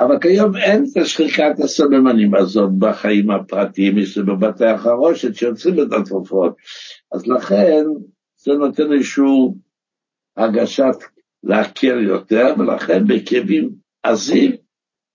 אבל 0.00 0.18
כיום 0.20 0.56
אין 0.56 0.84
את 0.92 1.02
השחיקת 1.02 1.60
הסממנים 1.64 2.34
הזאת 2.34 2.70
בחיים 2.78 3.30
הפרטיים, 3.30 3.98
יש 3.98 4.18
בבתי 4.18 4.66
החרושת 4.66 5.34
שיוצאים 5.34 5.74
את 5.82 5.92
התרופות. 5.92 6.56
אז 7.12 7.26
לכן 7.26 7.84
זה 8.36 8.52
נותן 8.52 8.92
איזשהו 8.92 9.56
הרגשת 10.36 10.96
להקל 11.42 12.04
יותר, 12.04 12.54
ולכן 12.58 13.04
בכאבים 14.04 14.12
עזים 14.12 14.52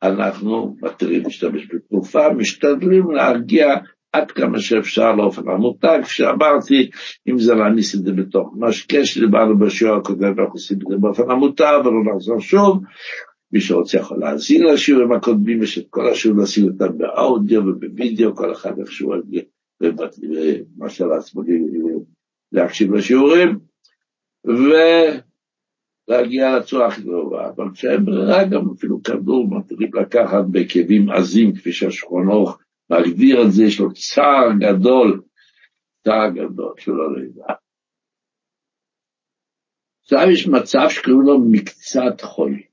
אנחנו 0.03 0.75
מתחילים 0.81 1.23
להשתמש 1.23 1.67
בתרופה, 1.73 2.34
משתדלים 2.34 3.11
להרגיע 3.11 3.67
עד 4.13 4.31
כמה 4.31 4.59
שאפשר 4.59 5.15
לאופן 5.15 5.49
המותג, 5.49 5.99
שאמרתי, 6.03 6.89
אם 7.27 7.39
זה 7.39 7.55
להניס 7.55 7.95
את 7.95 8.03
זה 8.03 8.11
בתוך 8.11 8.53
משקה 8.59 9.05
שדיברנו 9.05 9.59
בשיעור 9.59 9.97
הקודם, 9.97 10.27
אנחנו 10.27 10.53
עושים 10.53 10.77
את 10.77 10.88
זה 10.89 10.97
באופן 10.97 11.31
המותר 11.31 11.81
ולא 11.86 12.13
נחזור 12.13 12.39
שוב. 12.39 12.84
מי 13.51 13.61
שרוצה 13.61 13.97
יכול 13.97 14.19
להאזין 14.19 14.63
לשיעורים 14.63 15.11
הקודמים, 15.11 15.63
יש 15.63 15.77
את 15.77 15.86
כל 15.89 16.09
השיעורים 16.09 16.39
להשיג 16.41 16.63
אותם 16.63 16.97
באודיו 16.97 17.61
ובווידאו, 17.61 18.36
כל 18.36 18.51
אחד 18.51 18.79
איכשהו 18.79 19.13
מה 20.77 20.88
לעצמו 20.99 21.41
להקשיב 22.51 22.93
לשיעורים, 22.93 23.59
ולהגיע 26.08 26.58
לצורה 26.60 26.88
הכי 26.88 27.04
טובה. 27.04 27.49
אבל 27.49 27.66
כשאין 27.74 28.06
ברירה 28.06 28.43
גם 28.51 28.70
אפילו 28.78 29.04
כדור 29.04 29.47
מתחילים 29.49 29.91
לקחת 29.93 30.43
בכאבים 30.51 31.10
עזים, 31.10 31.56
כפי 31.56 31.72
שהשכונוך 31.72 32.60
מגדיר 32.89 33.41
את 33.41 33.51
זה, 33.51 33.64
יש 33.64 33.80
לו 33.80 33.93
צער 33.93 34.49
גדול, 34.60 35.22
צער 36.04 36.30
גדול, 36.30 36.74
שלא 36.78 37.18
נדע. 37.18 37.54
עכשיו 40.01 40.32
יש 40.34 40.47
מצב 40.47 40.89
שקוראים 40.89 41.22
לו 41.22 41.39
מקצת 41.51 42.22
חולי. 42.22 42.64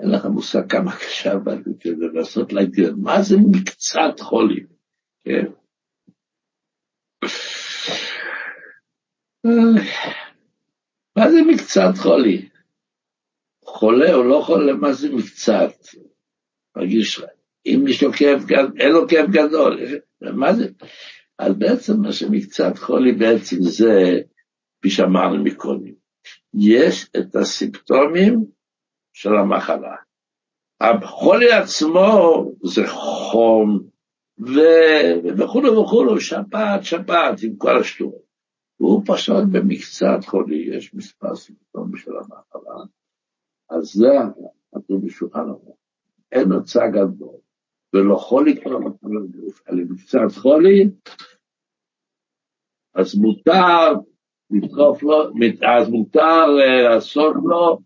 אין 0.00 0.10
לך 0.10 0.26
מושג 0.26 0.70
כמה 0.70 0.96
קשה 0.96 1.32
עבדתי 1.32 1.70
כדי 1.80 2.06
לעשות 2.12 2.52
להגיד, 2.52 2.90
מה 3.02 3.22
זה 3.22 3.36
מקצת 3.50 4.20
חולי, 4.20 4.66
כן? 5.24 5.46
מה 11.16 11.30
זה 11.30 11.42
מקצת 11.42 11.90
חולי? 11.96 12.48
חולה 13.64 14.14
או 14.14 14.22
לא 14.22 14.42
חולה, 14.46 14.72
מה 14.72 14.92
זה 14.92 15.08
מקצת? 15.12 15.72
מרגיש. 16.76 17.20
אם 17.66 17.84
יש 17.88 18.02
לו 18.02 18.12
כאב 18.12 18.44
גדול, 18.46 18.72
אין 18.80 18.92
לו 18.92 19.08
כאב 19.08 19.26
גדול, 19.30 19.80
מה 20.20 20.52
זה? 20.52 20.68
אז 21.38 21.54
בעצם 21.58 21.92
מה 22.02 22.12
שמקצת 22.12 22.78
חולי 22.78 23.12
בעצם 23.12 23.56
זה, 23.60 24.20
כפי 24.78 24.90
שאמרנו 24.90 25.44
מקודם, 25.44 25.92
יש 26.54 27.10
את 27.16 27.36
הסימפטומים 27.36 28.44
של 29.12 29.34
המחלה. 29.34 29.96
החולי 30.80 31.52
עצמו 31.52 32.44
זה 32.64 32.82
חום 32.88 33.80
וכו' 35.38 35.62
וכו', 35.82 36.20
שפעת, 36.20 36.84
שפעת, 36.84 37.42
עם 37.42 37.56
כל 37.58 37.80
השטויות. 37.80 38.31
והוא 38.82 39.02
פשוט 39.06 39.44
במקצת 39.52 40.24
חולי, 40.26 40.76
יש 40.76 40.94
מספר 40.94 41.36
סימפטומים 41.36 41.96
של 41.96 42.10
המחלה, 42.16 42.84
אז 43.70 43.84
זה 43.84 44.12
כתוב 44.74 45.06
בשולחן 45.06 45.48
ערוך. 45.48 45.76
אין 46.32 46.52
הוצאה 46.52 46.88
גדול. 46.88 47.36
ולא 47.94 48.16
חולי 48.16 48.62
כל 48.62 48.74
המקום 48.74 49.16
לגוף, 49.16 49.68
אלא 49.68 49.82
מקצת 49.90 50.38
חולי, 50.42 50.90
אז 52.94 53.14
מותר 53.14 53.92
לדחוף 54.50 55.02
לו, 55.02 55.32
אז 55.78 55.88
מותר 55.88 56.44
uh, 56.44 56.88
לעשות 56.88 57.36
לו 57.44 57.78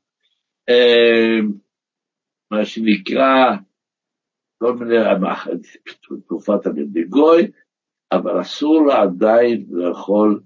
uh, 0.70 1.44
מה 2.50 2.64
שנקרא 2.64 3.56
כל 4.58 4.74
מיני 4.74 4.96
תקופת 6.24 6.66
המדיגוי, 6.66 7.50
אבל 8.12 8.40
אסור 8.40 8.82
לו 8.86 8.92
עדיין 8.92 9.66
לאכול 9.70 10.40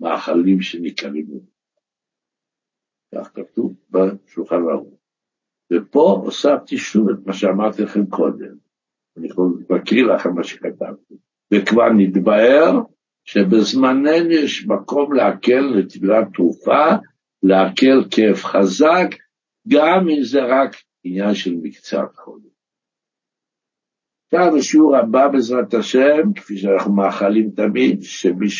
מאכלים 0.00 0.60
שנקראים 0.60 1.26
כך 3.14 3.30
כתוב 3.34 3.74
בשולחן 3.90 4.62
ערוך. 4.70 4.98
ופה 5.72 6.20
הוספתי 6.24 6.78
שוב 6.78 7.10
את 7.10 7.26
מה 7.26 7.32
שאמרתי 7.32 7.82
לכם 7.82 8.06
קודם. 8.06 8.56
אני 9.16 9.28
יכול 9.28 9.64
להקריא 9.70 10.04
לכם 10.04 10.34
מה 10.34 10.44
שכתבתי. 10.44 11.14
וכבר 11.54 11.88
נתבהר 11.96 12.80
שבזמננו 13.24 14.30
יש 14.30 14.66
מקום 14.66 15.12
להקל 15.12 15.60
לטבילת 15.60 16.26
תרופה, 16.34 16.86
להקל 17.42 18.04
כאב 18.10 18.34
חזק, 18.34 19.08
גם 19.68 20.08
אם 20.08 20.22
זה 20.22 20.38
רק 20.44 20.76
עניין 21.04 21.34
של 21.34 21.54
מקצת 21.62 22.14
חולים. 22.14 22.56
עכשיו 24.26 24.56
השיעור 24.56 24.96
הבא 24.96 25.28
בעזרת 25.28 25.74
השם, 25.74 26.32
כפי 26.34 26.58
שאנחנו 26.58 26.94
מאחלים 26.94 27.50
תמיד, 27.50 28.02
שמי 28.02 28.50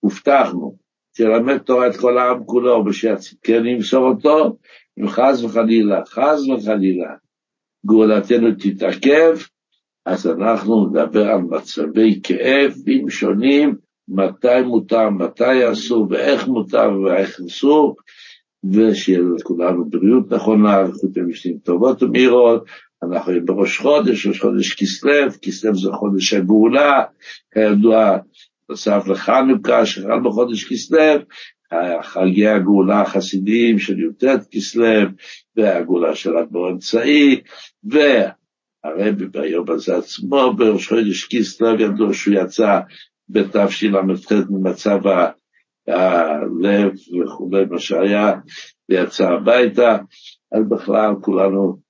שהובטחנו, 0.00 0.76
שילמד 1.16 1.58
תורה 1.58 1.86
את 1.86 1.96
כל 1.96 2.18
העם 2.18 2.44
כולו, 2.44 2.84
ושכן 2.86 3.66
ימסור 3.66 4.08
אותו, 4.08 4.56
אם 5.00 5.08
חס 5.08 5.42
וחלילה, 5.42 6.00
חס 6.06 6.48
וחלילה, 6.48 7.14
גאולתנו 7.86 8.48
תתעכב, 8.58 9.36
אז 10.06 10.26
אנחנו 10.26 10.86
נדבר 10.86 11.28
על 11.28 11.40
מצבי 11.40 12.20
כאבים 12.22 13.10
שונים, 13.10 13.74
מתי 14.08 14.62
מותר, 14.66 15.10
מתי 15.10 15.72
אסור, 15.72 16.06
ואיך 16.10 16.48
מותר 16.48 16.90
ואיך 17.04 17.40
אסור, 17.46 17.96
ושיהיה 18.72 19.20
לכולנו 19.36 19.90
בריאות 19.90 20.32
נכונה, 20.32 20.80
איכות 20.80 21.16
המשנים 21.16 21.58
טובות 21.58 22.02
ומהירות. 22.02 22.64
אנחנו 23.02 23.32
בראש 23.44 23.78
חודש, 23.78 24.26
ראש 24.26 24.40
חודש 24.40 24.74
כסלו, 24.74 25.12
כסלו 25.42 25.74
זה 25.74 25.92
חודש 25.92 26.32
הגאולה, 26.32 27.04
כידוע 27.54 28.18
נוסף 28.70 29.08
לחנוכה, 29.08 29.86
שחל 29.86 30.20
בחודש 30.24 30.72
כסלו, 30.72 30.98
חגי 32.02 32.48
הגאולה 32.48 33.00
החסידיים 33.00 33.78
של 33.78 33.98
י"ט 33.98 34.24
כסלו, 34.50 35.08
והגאולה 35.56 36.14
של 36.14 36.36
אדמו"ר 36.36 36.70
אמצעי, 36.70 37.40
והרבי 37.84 39.26
ביום 39.26 39.70
הזה 39.70 39.96
עצמו, 39.96 40.52
בראש 40.56 40.88
חודש 40.88 41.28
כסלו, 41.30 41.80
ידוע 41.80 42.14
שהוא 42.14 42.34
יצא 42.34 42.78
בתשל"ח 43.28 44.32
ממצב 44.50 44.98
הלב 45.86 46.92
וכולי, 47.22 47.64
מה 47.70 47.78
שהיה, 47.78 48.32
ויצא 48.88 49.24
הביתה, 49.24 49.98
אז 50.52 50.68
בכלל 50.68 51.14
כולנו 51.20 51.89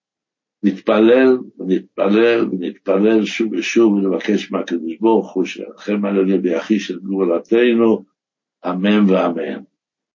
נתפלל 0.63 1.39
ונתפלל 1.59 2.49
ונתפלל 2.53 3.25
שוב 3.25 3.53
ושוב 3.53 3.93
ונבקש 3.93 4.53
מהקדוש 4.53 4.97
ברוך 5.01 5.33
הוא 5.33 5.45
שירחם 5.45 6.05
עלינו 6.05 6.43
ויחיש 6.43 6.91
את 6.91 7.03
גבולתנו, 7.03 8.05
אמן 8.67 9.11
ואמן. 9.11 9.63